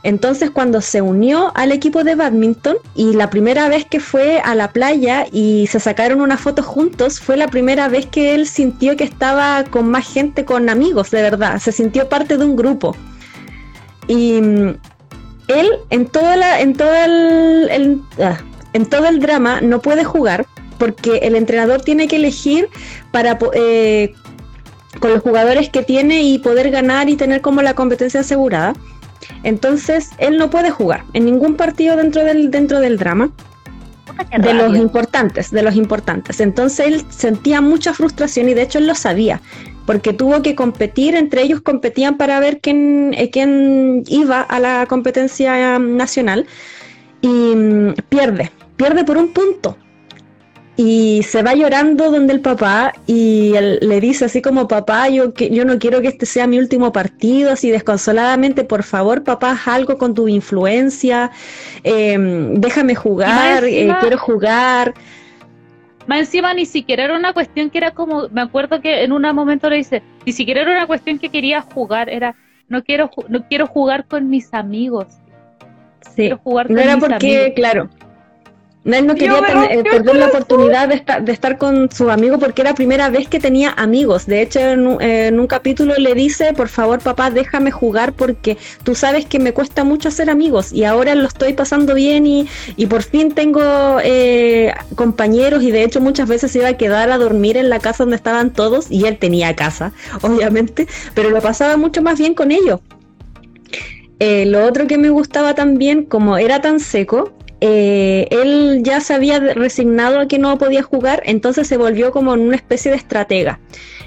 [0.03, 4.55] Entonces cuando se unió al equipo de badminton y la primera vez que fue a
[4.55, 8.95] la playa y se sacaron una foto juntos, fue la primera vez que él sintió
[8.97, 12.95] que estaba con más gente, con amigos, de verdad, se sintió parte de un grupo.
[14.07, 14.75] Y mm,
[15.47, 18.39] él en, toda en, todo el, ah,
[18.73, 20.45] en todo el drama no puede jugar
[20.77, 22.67] porque el entrenador tiene que elegir
[23.11, 24.13] para eh,
[24.99, 28.73] con los jugadores que tiene y poder ganar y tener como la competencia asegurada.
[29.43, 33.31] Entonces, él no puede jugar en ningún partido dentro del, dentro del drama.
[34.37, 36.39] De los importantes, de los importantes.
[36.39, 39.41] Entonces él sentía mucha frustración y de hecho él lo sabía,
[39.85, 44.85] porque tuvo que competir, entre ellos competían para ver quién, eh, quién iba a la
[44.87, 46.45] competencia nacional
[47.21, 49.77] y mm, pierde, pierde por un punto.
[50.75, 55.33] Y se va llorando donde el papá y él le dice así como papá, yo,
[55.33, 59.51] que, yo no quiero que este sea mi último partido, así desconsoladamente, por favor papá,
[59.51, 61.29] haz algo con tu influencia,
[61.83, 64.93] em, déjame jugar, eh, quiero jugar.
[66.07, 69.21] Más encima ni siquiera era una cuestión que era como, me acuerdo que en un
[69.21, 72.35] momento le dice, ni siquiera era una cuestión que quería jugar, era,
[72.67, 75.05] no quiero, no quiero jugar con mis amigos.
[76.01, 77.89] Sí, quiero jugar con no era porque, claro,
[78.85, 82.61] él no quería eh, perder la oportunidad de estar, de estar, con su amigo porque
[82.61, 84.25] era la primera vez que tenía amigos.
[84.25, 89.25] De hecho, en un, capítulo le dice, por favor papá, déjame jugar porque tú sabes
[89.25, 93.03] que me cuesta mucho hacer amigos y ahora lo estoy pasando bien y, y por
[93.03, 93.61] fin tengo
[94.03, 97.79] eh, compañeros y de hecho muchas veces se iba a quedar a dormir en la
[97.79, 102.33] casa donde estaban todos y él tenía casa, obviamente, pero lo pasaba mucho más bien
[102.33, 102.81] con ellos.
[104.19, 107.33] Eh, lo otro que me gustaba también, como era tan seco,
[107.65, 112.33] eh, él ya se había resignado a que no podía jugar, entonces se volvió como
[112.33, 113.61] en una especie de estratega.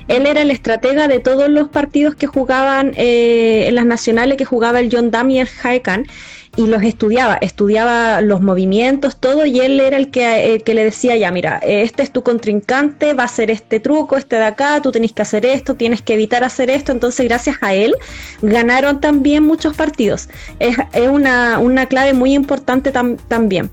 [0.08, 4.44] Él era el estratega de todos los partidos que jugaban eh, en las nacionales, que
[4.44, 6.06] jugaba el John Dam y el Haekan,
[6.56, 10.84] y los estudiaba, estudiaba los movimientos, todo, y él era el que, eh, que, le
[10.84, 14.80] decía, ya, mira, este es tu contrincante, va a hacer este truco, este de acá,
[14.82, 17.94] tú tenés que hacer esto, tienes que evitar hacer esto, entonces gracias a él
[18.42, 20.28] ganaron también muchos partidos.
[20.58, 22.92] Es, es una, una, clave muy importante
[23.28, 23.70] también.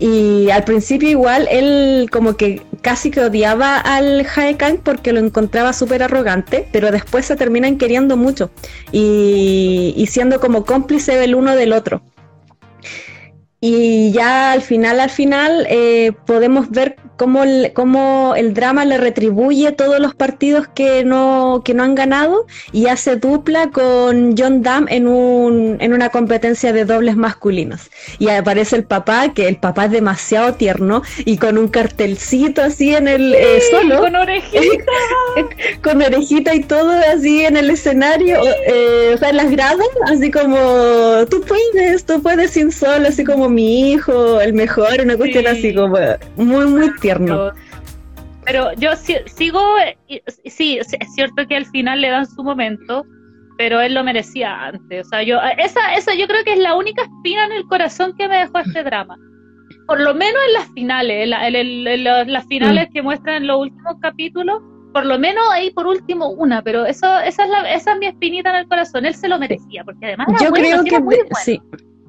[0.00, 5.74] Y al principio igual él como que casi que odiaba al Haekan porque lo encontraba
[5.74, 8.50] súper arrogante, pero después se terminan queriendo mucho
[8.92, 12.00] y, y siendo como cómplice del uno del otro.
[13.62, 18.96] Y ya al final, al final, eh, podemos ver cómo el, cómo el drama le
[18.96, 24.62] retribuye todos los partidos que no, que no han ganado y hace dupla con John
[24.62, 27.90] Dam en, un, en una competencia de dobles masculinos.
[28.18, 32.94] Y aparece el papá, que el papá es demasiado tierno y con un cartelcito así
[32.94, 34.00] en el eh, solo.
[34.00, 34.92] Con orejita.
[35.82, 40.30] con orejita y todo así en el escenario, eh, o sea, en las gradas, así
[40.30, 40.56] como
[41.28, 45.74] tú puedes, tú puedes sin sol, así como mi hijo, el mejor, una cuestión así
[45.74, 45.96] como
[46.36, 47.52] muy, muy tierno.
[48.44, 49.60] Pero yo sigo,
[50.44, 53.04] sí, es cierto que al final le dan su momento,
[53.58, 55.06] pero él lo merecía antes.
[55.06, 58.14] O sea, yo, esa, esa yo creo que es la única espina en el corazón
[58.16, 59.16] que me dejó este drama.
[59.86, 62.92] Por lo menos en las finales, en, las finales mm.
[62.92, 67.06] que muestran en los últimos capítulos, por lo menos ahí por último una, pero eso,
[67.20, 70.06] esa, es la, esa es mi espinita en el corazón, él se lo merecía, porque
[70.06, 71.00] además yo creo que
[71.44, 71.60] sí.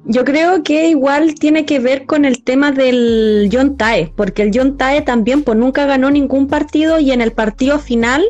[0.04, 4.50] Yo creo que igual tiene que ver con el tema del John Tae, porque el
[4.52, 8.24] John Tae también pues nunca ganó ningún partido y en el partido final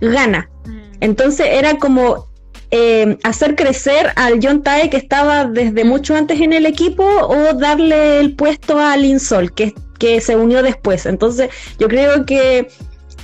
[0.00, 0.50] gana.
[0.66, 0.80] Mm.
[1.00, 2.26] Entonces era como
[2.72, 5.88] eh, hacer crecer al John Tae que estaba desde mm.
[5.88, 10.34] mucho antes en el equipo o darle el puesto a Lin Sol que, que se
[10.34, 11.06] unió después.
[11.06, 11.48] Entonces
[11.78, 12.66] yo creo que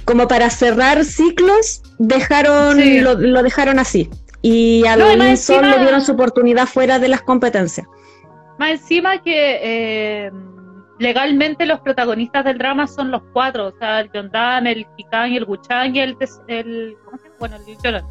[0.04, 4.08] como para cerrar ciclos dejaron lo, lo dejaron así
[4.42, 7.86] y a no, le dieron su oportunidad fuera de las competencias.
[8.58, 10.30] Más encima que eh,
[10.98, 15.44] legalmente los protagonistas del drama son los cuatro, o sea, el Yondan, el Kikan, el
[15.44, 16.16] Guchang y el,
[16.48, 17.36] el ¿cómo se llama?
[17.38, 18.04] Bueno, el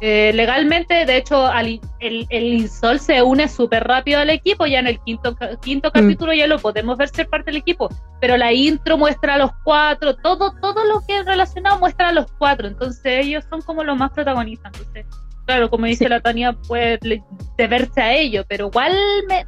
[0.00, 4.86] eh, legalmente, de hecho, el, el, Insol se une súper rápido al equipo, ya en
[4.86, 5.92] el quinto, quinto mm.
[5.92, 7.88] capítulo ya lo podemos ver ser parte del equipo,
[8.20, 12.12] pero la intro muestra a los cuatro, todo, todo lo que es relacionado muestra a
[12.12, 15.04] los cuatro, entonces ellos son como los más protagonistas, entonces
[15.48, 16.98] claro, como dice la Tania, puede
[17.56, 18.92] deberse a ello, pero igual
[19.28, 19.46] me,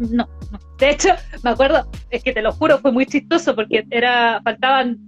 [0.00, 1.10] no, no, De hecho,
[1.44, 4.98] me acuerdo, es que te lo juro, fue muy chistoso porque era, faltaban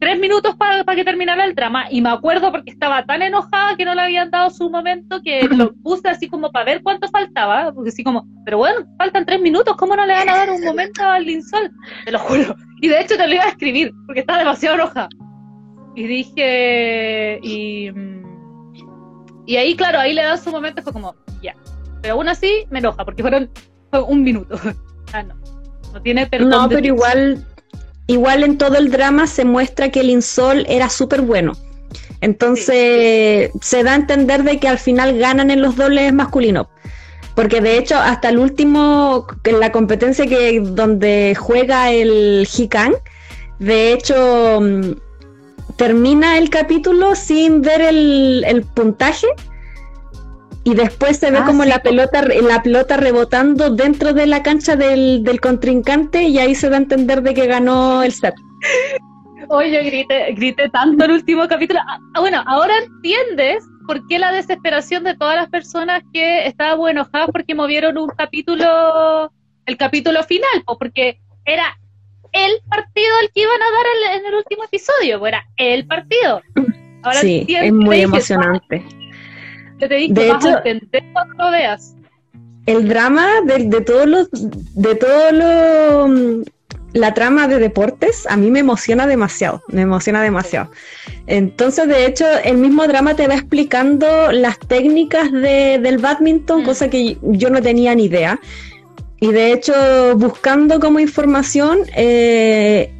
[0.00, 3.84] tres minutos para que terminara el drama y me acuerdo porque estaba tan enojada que
[3.84, 7.72] no le habían dado su momento que lo puse así como para ver cuánto faltaba,
[7.74, 10.64] porque así como, pero bueno, faltan tres minutos, ¿cómo no le van a dar un
[10.64, 11.70] momento al Linsol?
[12.06, 12.56] Te lo juro.
[12.80, 15.10] Y de hecho te lo iba a escribir porque estaba demasiado enojada.
[15.94, 17.90] Y dije, y
[19.46, 21.54] y ahí, claro, ahí le da su momento, fue como, ya.
[22.02, 23.50] Pero aún así me enoja, porque fueron
[23.90, 24.58] fue un minuto.
[25.12, 25.34] ah, no.
[25.92, 26.50] No tiene perdón.
[26.50, 27.46] No, pero igual,
[28.06, 31.52] igual en todo el drama se muestra que el Insol era súper bueno.
[32.20, 36.66] Entonces se da a entender de que al final ganan en los dobles masculinos.
[37.34, 42.94] Porque de hecho, hasta el último, en la competencia que donde juega el Hikan,
[43.58, 44.92] de hecho, mm,
[45.76, 49.26] termina el capítulo sin ver el, puntaje
[50.64, 54.76] y después se ve ah, como la pelota la pelota rebotando dentro de la cancha
[54.76, 58.34] del, contrincante y ahí se da a entender de que ganó el set.
[59.48, 61.78] Oye, grité, grité tanto el último capítulo.
[61.86, 66.90] Ah, ah, bueno, ahora entiendes por qué la desesperación de todas las personas que estaban
[66.90, 69.30] enojadas porque movieron un capítulo,
[69.66, 71.78] el capítulo final, porque era
[72.44, 76.42] el partido al que iban a dar en el último episodio, pues era el partido.
[77.02, 78.84] Ahora sí, es muy emocionante.
[79.78, 80.60] Te, te de hecho,
[81.12, 81.94] cuando veas.
[82.66, 86.46] El drama de, de todos los, de todos los
[86.96, 90.70] la trama de deportes a mí me emociona demasiado, me emociona demasiado.
[91.26, 96.64] Entonces, de hecho, el mismo drama te va explicando las técnicas del badminton, mm.
[96.64, 98.40] cosa que yo no tenía ni idea.
[99.20, 99.72] Y de hecho,
[100.16, 102.92] buscando como información, eh,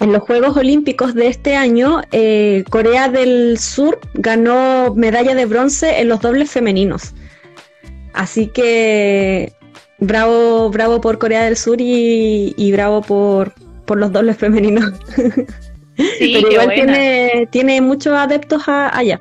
[0.00, 6.00] en los Juegos Olímpicos de este año, eh, Corea del Sur ganó medalla de bronce
[6.00, 7.14] en los dobles femeninos.
[8.12, 9.52] Así que
[9.98, 13.52] bravo, bravo por Corea del Sur y, bravo por,
[13.96, 14.92] los dobles femeninos.
[16.20, 19.20] Sí, Pero igual tiene, tiene muchos adeptos allá.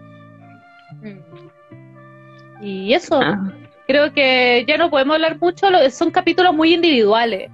[1.01, 2.63] Mm.
[2.63, 3.51] Y eso, ah.
[3.87, 7.49] Creo que ya no podemos hablar mucho, son capítulos muy individuales.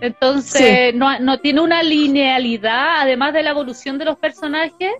[0.00, 4.92] Entonces, no, no tiene una linealidad, además de la evolución de los personajes,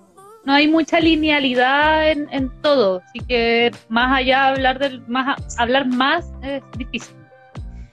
[0.45, 3.03] no hay mucha linealidad en, en todo.
[3.05, 7.18] Así que más allá hablar del más hablar más es difícil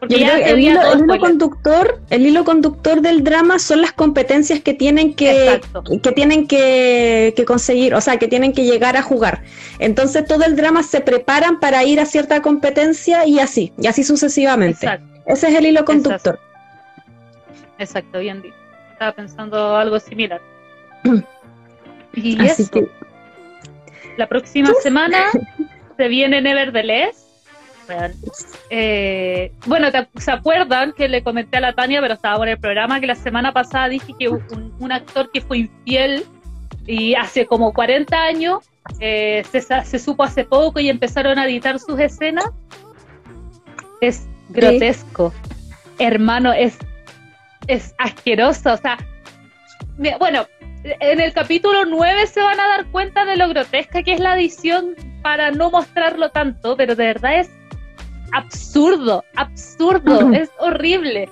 [0.01, 5.61] el, hilo, conductor, el hilo conductor del drama son las competencias que tienen que,
[6.03, 9.43] que tienen que, conseguir, o sea, que tienen que llegar a jugar.
[9.79, 14.03] Entonces todo el drama se preparan para ir a cierta competencia y así, y así
[14.03, 14.87] sucesivamente.
[15.25, 16.39] Ese es el hilo conductor.
[17.79, 18.55] Exacto, bien dicho.
[18.93, 20.41] Estaba pensando algo similar.
[22.13, 22.69] y eso.
[24.17, 25.25] La próxima semana
[25.97, 27.24] se viene Nevertheless
[28.69, 32.99] eh, bueno, ¿se acuerdan que le comenté a la Tania, pero estaba por el programa,
[32.99, 36.25] que la semana pasada dije que un, actor que fue infiel
[36.85, 38.59] y hace como 40 años
[38.99, 42.49] eh, se, supo hace poco y empezaron a editar sus escenas?
[44.01, 45.33] Es grotesco.
[45.97, 46.77] Hermano, es,
[47.67, 48.73] es asqueroso.
[48.73, 48.97] O sea,
[50.19, 50.45] bueno,
[50.83, 54.35] en el capítulo 9 se van a dar cuenta de lo grotesca que es la
[54.35, 57.49] edición para no mostrarlo tanto, pero de verdad es
[58.35, 61.29] absurdo, absurdo, es horrible.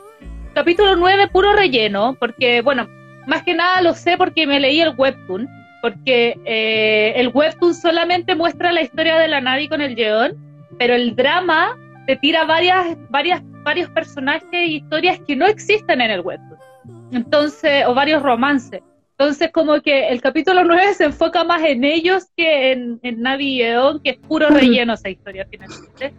[0.53, 2.87] Capítulo 9, puro relleno, porque, bueno,
[3.27, 5.47] más que nada lo sé porque me leí el webtoon,
[5.81, 10.37] porque eh, el webtoon solamente muestra la historia de la Navi con el Yeon,
[10.79, 11.77] pero el drama
[12.07, 16.59] te tira varias, varias, varios personajes e historias que no existen en el webtoon.
[17.11, 18.81] Entonces, o varios romances.
[19.17, 23.55] Entonces, como que el capítulo 9 se enfoca más en ellos que en, en Navi
[23.55, 26.13] y Yeon, que es puro relleno esa historia finalmente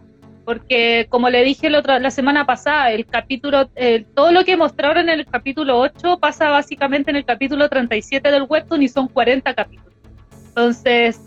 [0.44, 3.68] porque como le dije la, la semana pasada, el capítulo,
[4.14, 8.46] todo lo que mostraron en el capítulo 8 pasa básicamente en el capítulo 37 del
[8.48, 9.94] webtoon y son 40 capítulos.
[10.48, 11.20] Entonces,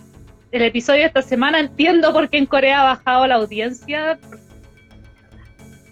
[0.51, 4.17] el episodio de esta semana entiendo por qué en Corea ha bajado la audiencia.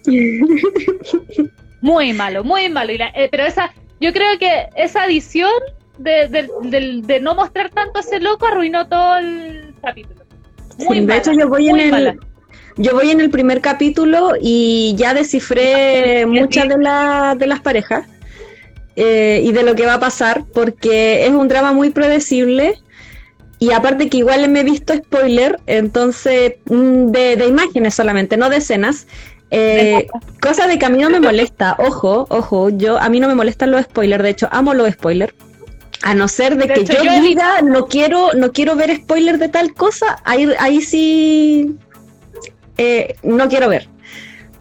[1.82, 2.94] Muy malo, muy malo.
[2.94, 5.52] Eh, pero esa, yo creo que esa edición
[6.00, 10.26] de, no mostrar tanto a ese loco arruinó todo el capítulo.
[10.80, 12.20] Muy de hecho, yo voy en el,
[12.78, 16.76] yo voy en el primer capítulo y ya descifré muchas de,
[17.38, 18.08] de las parejas
[18.96, 22.76] eh, y de lo que va a pasar, porque es un drama muy predecible.
[23.60, 28.58] Y aparte que igual me he visto spoiler, entonces mm, de, imágenes solamente, no de
[28.58, 29.08] escenas.
[29.52, 30.08] Eh,
[30.42, 33.36] cosa de que a mí no me molesta, ojo, ojo, yo a mí no me
[33.36, 35.34] molestan los spoilers, de hecho amo los spoilers.
[36.04, 39.74] A no ser de, que yo, diga no quiero, no quiero ver spoilers de tal
[39.74, 41.78] cosa, ahí, ahí sí
[42.78, 43.88] eh, no quiero ver.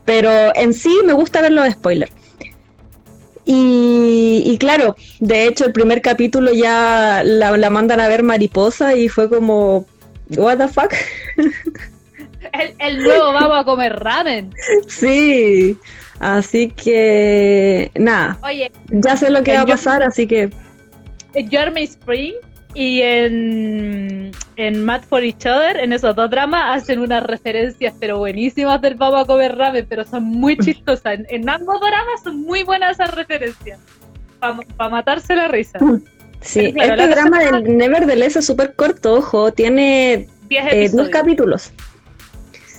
[0.05, 2.13] Pero en sí me gusta ver los spoilers.
[3.47, 9.29] Y, claro, de hecho el primer capítulo ya la, mandan a ver mariposa y fue
[9.29, 9.87] como,
[10.31, 10.93] what the fuck.
[12.79, 14.55] El, nuevo vamos a comer ramen.
[14.87, 15.77] Sí,
[16.21, 18.39] así que nada.
[18.43, 20.51] Oye, ya sé lo que va a pasar, así que...
[21.35, 22.35] Jeremy Spring
[22.75, 28.19] y en, en Mad for Each Other, en esos dos dramas, hacen unas referencias, pero
[28.19, 31.21] buenísimas del Vamos a comer ramen, pero son muy chistosas.
[31.29, 33.79] En, ambos dramas son muy buenas esas referencias.
[34.41, 35.79] Para matarse la risa.
[36.41, 41.73] Sí, este drama del Nevertheless es súper corto, ojo, tiene eh, dos capítulos.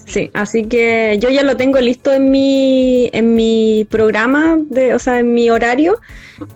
[0.05, 4.99] Sí, así que yo ya lo tengo listo en mi, en mi programa, de, o
[4.99, 5.99] sea, en mi horario.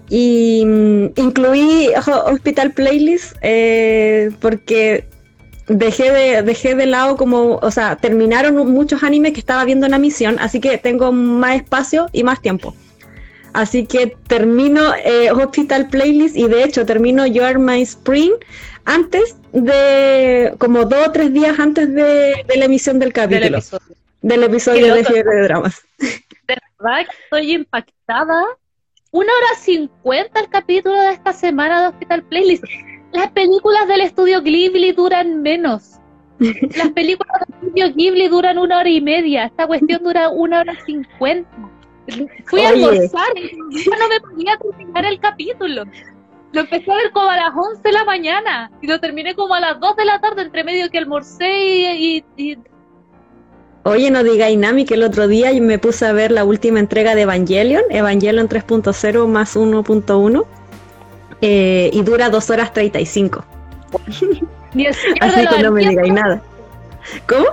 [0.10, 1.90] Y mm, incluí
[2.26, 5.06] Hospital Playlist eh, porque
[5.68, 9.92] dejé de, dejé de lado como, o sea, terminaron muchos animes que estaba viendo en
[9.92, 12.76] la misión, así que tengo más espacio y más tiempo.
[13.54, 18.34] Así que termino eh, Hospital Playlist y de hecho termino You Are My Spring
[18.86, 23.60] antes de, como dos o tres días antes de, la emisión del capítulo.
[24.22, 25.82] Del episodio, de Fiebre de Dramas.
[25.98, 28.36] De verdad estoy impactada
[29.12, 32.64] una hora cincuenta el capítulo de esta semana de Hospital Playlist.
[33.12, 35.96] Las películas del estudio Ghibli duran menos.
[36.40, 39.46] Las películas del estudio Ghibli duran una hora y media.
[39.46, 41.50] Esta cuestión dura una hora cincuenta.
[42.46, 45.84] Fui a almorzar y ya no me podía terminar el capítulo.
[46.52, 49.54] Lo empecé a ver como a las 11 de la mañana y lo terminé como
[49.54, 52.58] a las 2 de la tarde, entre medio que almorcé y, y- y-
[53.84, 56.80] Oye, no digáis Nami que el otro día yo me puse a ver la última
[56.80, 60.46] entrega de Evangelion, Evangelion 3.0 más 1.1,
[61.42, 63.46] eh, y dura 2 horas 35.
[64.74, 64.88] ni
[65.22, 66.42] Así que no me digáis nada.
[67.28, 67.46] ¿Cómo?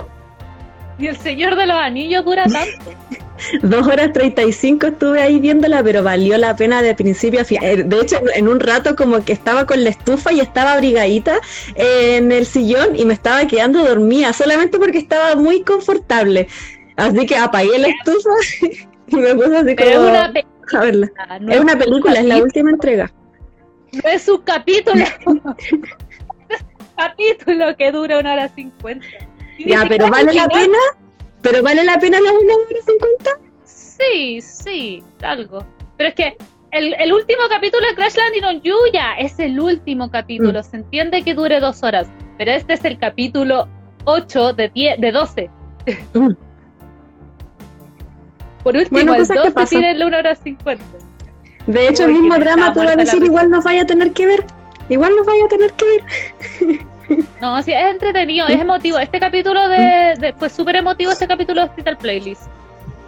[0.97, 2.91] Ni el Señor de los Anillos dura tanto.
[3.61, 7.59] 2 horas 35 estuve ahí viéndola, pero valió la pena de principio a fin.
[7.61, 11.39] Eh, De hecho, en un rato como que estaba con la estufa y estaba abrigadita
[11.75, 16.47] en el sillón y me estaba quedando dormida, solamente porque estaba muy confortable.
[16.95, 18.29] Así que apagué la estufa
[19.07, 21.11] y me puse así Pero es como una película, a verla.
[21.39, 23.13] no Es una película, es la última entrega.
[23.91, 25.05] No es un capítulo.
[26.97, 29.05] capítulo que dura una hora cincuenta.
[29.65, 30.77] Ya, pero "Claro, vale la pena,
[31.41, 33.31] pero vale la pena las 1 hora 50.
[33.65, 35.65] Sí, sí, algo.
[35.97, 36.37] Pero es que
[36.71, 40.61] el, el último capítulo de Crash Landing on You ya es el último capítulo.
[40.63, 42.07] Se entiende que dure dos horas,
[42.37, 43.67] pero este es el capítulo
[44.05, 45.49] 8 de, 10, de 12.
[46.13, 46.31] Mm.
[48.63, 49.69] Por último, Bueno, el cosas que 12 pasan.
[49.81, 50.83] tiene la 1 hora 50.
[51.67, 53.85] De hecho, Uy, el mismo drama estaba te va a decir igual nos vaya a
[53.85, 54.45] tener que ver.
[54.89, 56.79] Igual nos vaya a tener que ver.
[57.41, 58.97] No, sí, es entretenido, es emotivo.
[58.99, 62.43] Este capítulo de, de- fue súper emotivo, este capítulo de Hospital Playlist.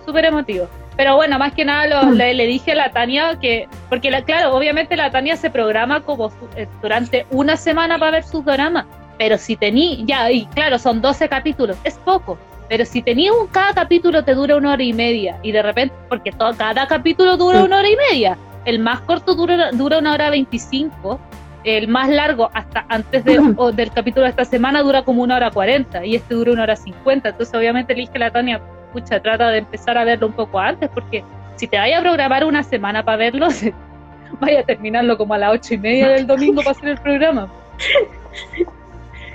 [0.06, 0.68] Súper emotivo.
[0.96, 4.22] Pero bueno, más que nada lo- le, le dije a la Tania que, porque la,
[4.24, 8.44] claro, obviamente la Tania se programa como su- eh, durante una semana para ver sus
[8.46, 8.86] dramas.
[9.18, 12.38] Pero si tení, ya, y claro, son 12 capítulos, es poco.
[12.70, 15.96] Pero si tenía un, cada capítulo te dura una hora y media, y de repente,
[16.08, 18.38] porque todo, cada capítulo dura una hora y media.
[18.66, 21.20] El más corto dura, dura una hora 25,
[21.64, 25.36] el más largo hasta antes de, o del capítulo de esta semana dura como una
[25.36, 27.30] hora 40 y este dura una hora 50.
[27.30, 28.62] Entonces, obviamente, le dije a la Tania,
[28.94, 31.24] pucha, trata de empezar a verlo un poco antes, porque
[31.56, 33.48] si te vaya a programar una semana para verlo,
[34.40, 37.52] vaya a terminarlo como a las ocho y media del domingo para hacer el programa.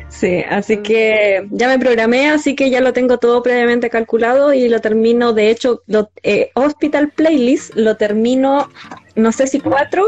[0.08, 4.68] Sí, así que ya me programé, así que ya lo tengo todo previamente calculado y
[4.68, 8.68] lo termino, de hecho, lo- eh, Hospital Playlist lo termino,
[9.16, 10.06] no sé si cuatro,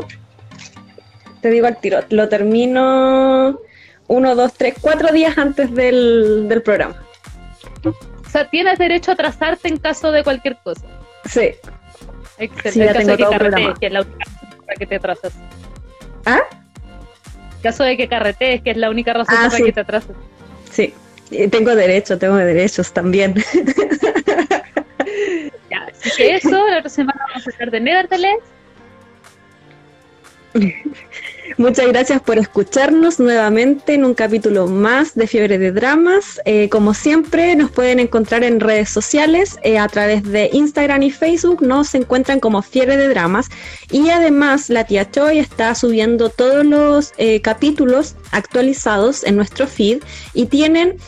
[1.40, 3.58] te digo al tiro, lo termino
[4.08, 7.02] uno, dos, tres, cuatro días antes del, del programa.
[7.84, 10.86] O sea, tienes derecho a atrasarte en caso de cualquier cosa.
[11.24, 11.52] Sí.
[12.38, 12.72] Excelente.
[12.72, 13.80] Sí, ya en caso tengo de que todo carretees, programado.
[13.80, 15.32] que es la única razón para que te atrasas.
[16.26, 16.40] ¿Ah?
[17.56, 19.64] En caso de que carretees, que es la única razón Ah, para sí.
[19.64, 20.16] que te atrases.
[20.70, 20.94] Sí,
[21.50, 23.34] tengo derecho, tengo derechos también.
[25.70, 28.38] Ya, así que eso, la otra semana vamos a hablar de Nevertheless.
[31.58, 36.38] Muchas gracias por escucharnos nuevamente en un capítulo más de Fiebre de Dramas.
[36.44, 41.10] Eh, como siempre, nos pueden encontrar en redes sociales eh, a través de Instagram y
[41.10, 41.62] Facebook.
[41.62, 43.48] Nos encuentran como Fiebre de Dramas.
[43.90, 50.02] Y además, la tía Choi está subiendo todos los eh, capítulos actualizados en nuestro feed
[50.34, 50.98] y tienen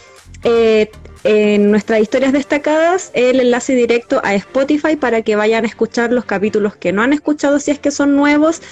[1.24, 6.24] en nuestras historias destacadas el enlace directo a Spotify para que vayan a escuchar los
[6.24, 8.62] capítulos que no han escuchado si es que son nuevos.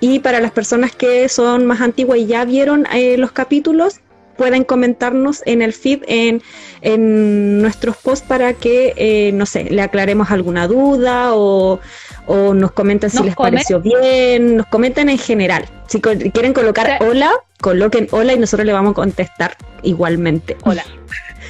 [0.00, 4.00] Y para las personas que son más antiguas y ya vieron eh, los capítulos,
[4.36, 6.42] pueden comentarnos en el feed, en,
[6.80, 11.78] en nuestros posts para que, eh, no sé, le aclaremos alguna duda o,
[12.26, 15.66] o nos comenten si Nos les comen- pareció bien, nos comenten en general.
[15.88, 19.56] Si co- quieren colocar O sea- hola, coloquen hola y nosotros le vamos a contestar
[19.82, 20.56] igualmente.
[20.64, 20.84] Hola.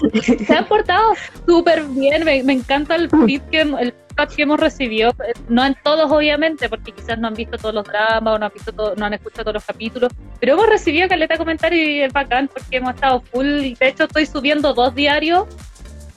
[0.47, 1.13] Se han portado
[1.47, 3.27] súper bien, me, me encanta el Mm.
[3.27, 7.29] feed que, el feedback que hemos recibido, Eh, no en todos obviamente, porque quizás no
[7.29, 9.65] han visto todos los dramas o no han, visto todo- no han escuchado todos los
[9.65, 13.89] capítulos, pero hemos recibido caleta comentarios y es bacán porque hemos estado full, y de
[13.89, 15.47] hecho estoy subiendo dos diarios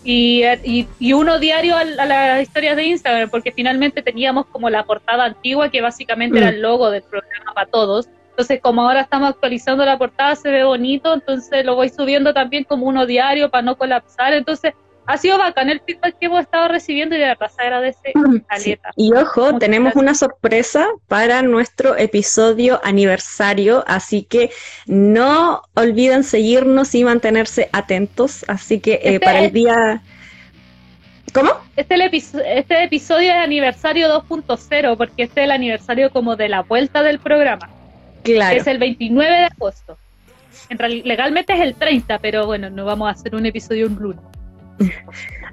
[0.03, 4.69] y, y, y uno diario al- a, las historias de Instagram, porque finalmente teníamos como
[4.69, 6.53] la portada antigua que básicamente era Mm.
[6.55, 8.09] el logo del programa para todos.
[8.31, 12.63] Entonces, como ahora estamos actualizando la portada, se ve bonito, entonces lo voy subiendo también
[12.63, 14.33] como uno diario para no colapsar.
[14.33, 14.73] Entonces,
[15.05, 18.41] ha sido bacán el feedback que hemos estado recibiendo y de verdad se agradece Sí.
[18.47, 18.89] caleta.
[18.95, 20.01] Y ojo, Muchas tenemos gracias.
[20.03, 24.51] una sorpresa para nuestro episodio aniversario, así que
[24.85, 28.45] no olviden seguirnos y mantenerse atentos.
[28.47, 30.01] Así que eh, Este para el día...
[31.33, 31.49] ¿Cómo?
[31.75, 36.61] Este, el este episodio es aniversario 2.0, porque este es el aniversario como de la
[36.61, 37.69] vuelta del programa,
[38.23, 38.55] que Claro.
[38.59, 39.97] es el 29 de agosto.
[40.69, 44.23] En legalmente es el 30, pero bueno, no vamos a hacer un episodio un lunes.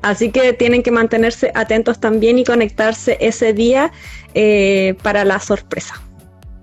[0.02, 3.92] Así que tienen que mantenerse atentos también y conectarse ese día
[4.34, 6.00] eh, para la sorpresa.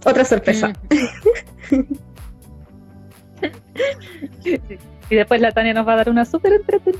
[0.06, 0.74] Otra sorpresa.
[5.10, 6.98] Y después la Tania nos va a dar una súper entretenida.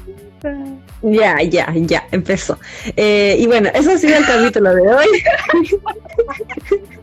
[1.02, 2.58] Ya, ya, ya, empezó.
[2.96, 5.08] Eh, y bueno, eso ha sido el capítulo de hoy.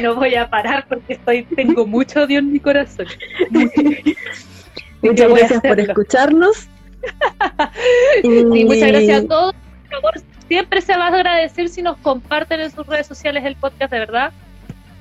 [0.00, 3.06] No voy a parar porque estoy, tengo mucho odio en mi corazón.
[5.02, 6.68] Muchas gracias por escucharnos.
[8.22, 9.54] Sí, muchas gracias a todos.
[9.54, 10.14] Por favor,
[10.48, 13.98] siempre se va a agradecer si nos comparten en sus redes sociales el podcast, de
[13.98, 14.32] verdad.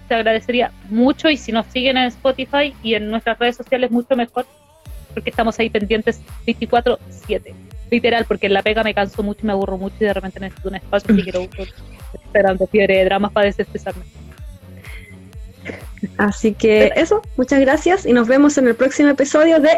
[0.07, 4.15] Se agradecería mucho y si nos siguen en Spotify y en nuestras redes sociales, mucho
[4.15, 4.45] mejor,
[5.13, 7.53] porque estamos ahí pendientes 24-7.
[7.91, 10.69] Literal, porque en la pega me canso mucho, me aburro mucho y de repente necesito
[10.69, 11.47] un espacio y quiero
[12.13, 14.03] esperando fiebre de dramas para desestresarme.
[16.17, 19.71] Así que eso, muchas gracias y nos vemos en el próximo episodio de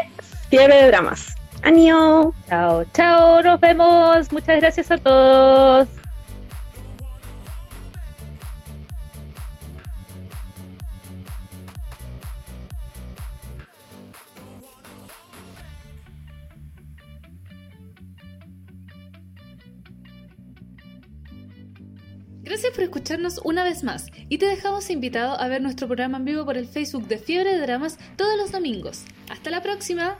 [0.50, 1.34] Fiebre de Dramas.
[1.62, 2.32] ¡Año!
[2.48, 4.32] Chao, chao, nos vemos.
[4.32, 5.88] Muchas gracias a todos.
[22.42, 26.24] Gracias por escucharnos una vez más y te dejamos invitado a ver nuestro programa en
[26.24, 29.04] vivo por el Facebook de Fiebre de Dramas todos los domingos.
[29.30, 30.18] Hasta la próxima.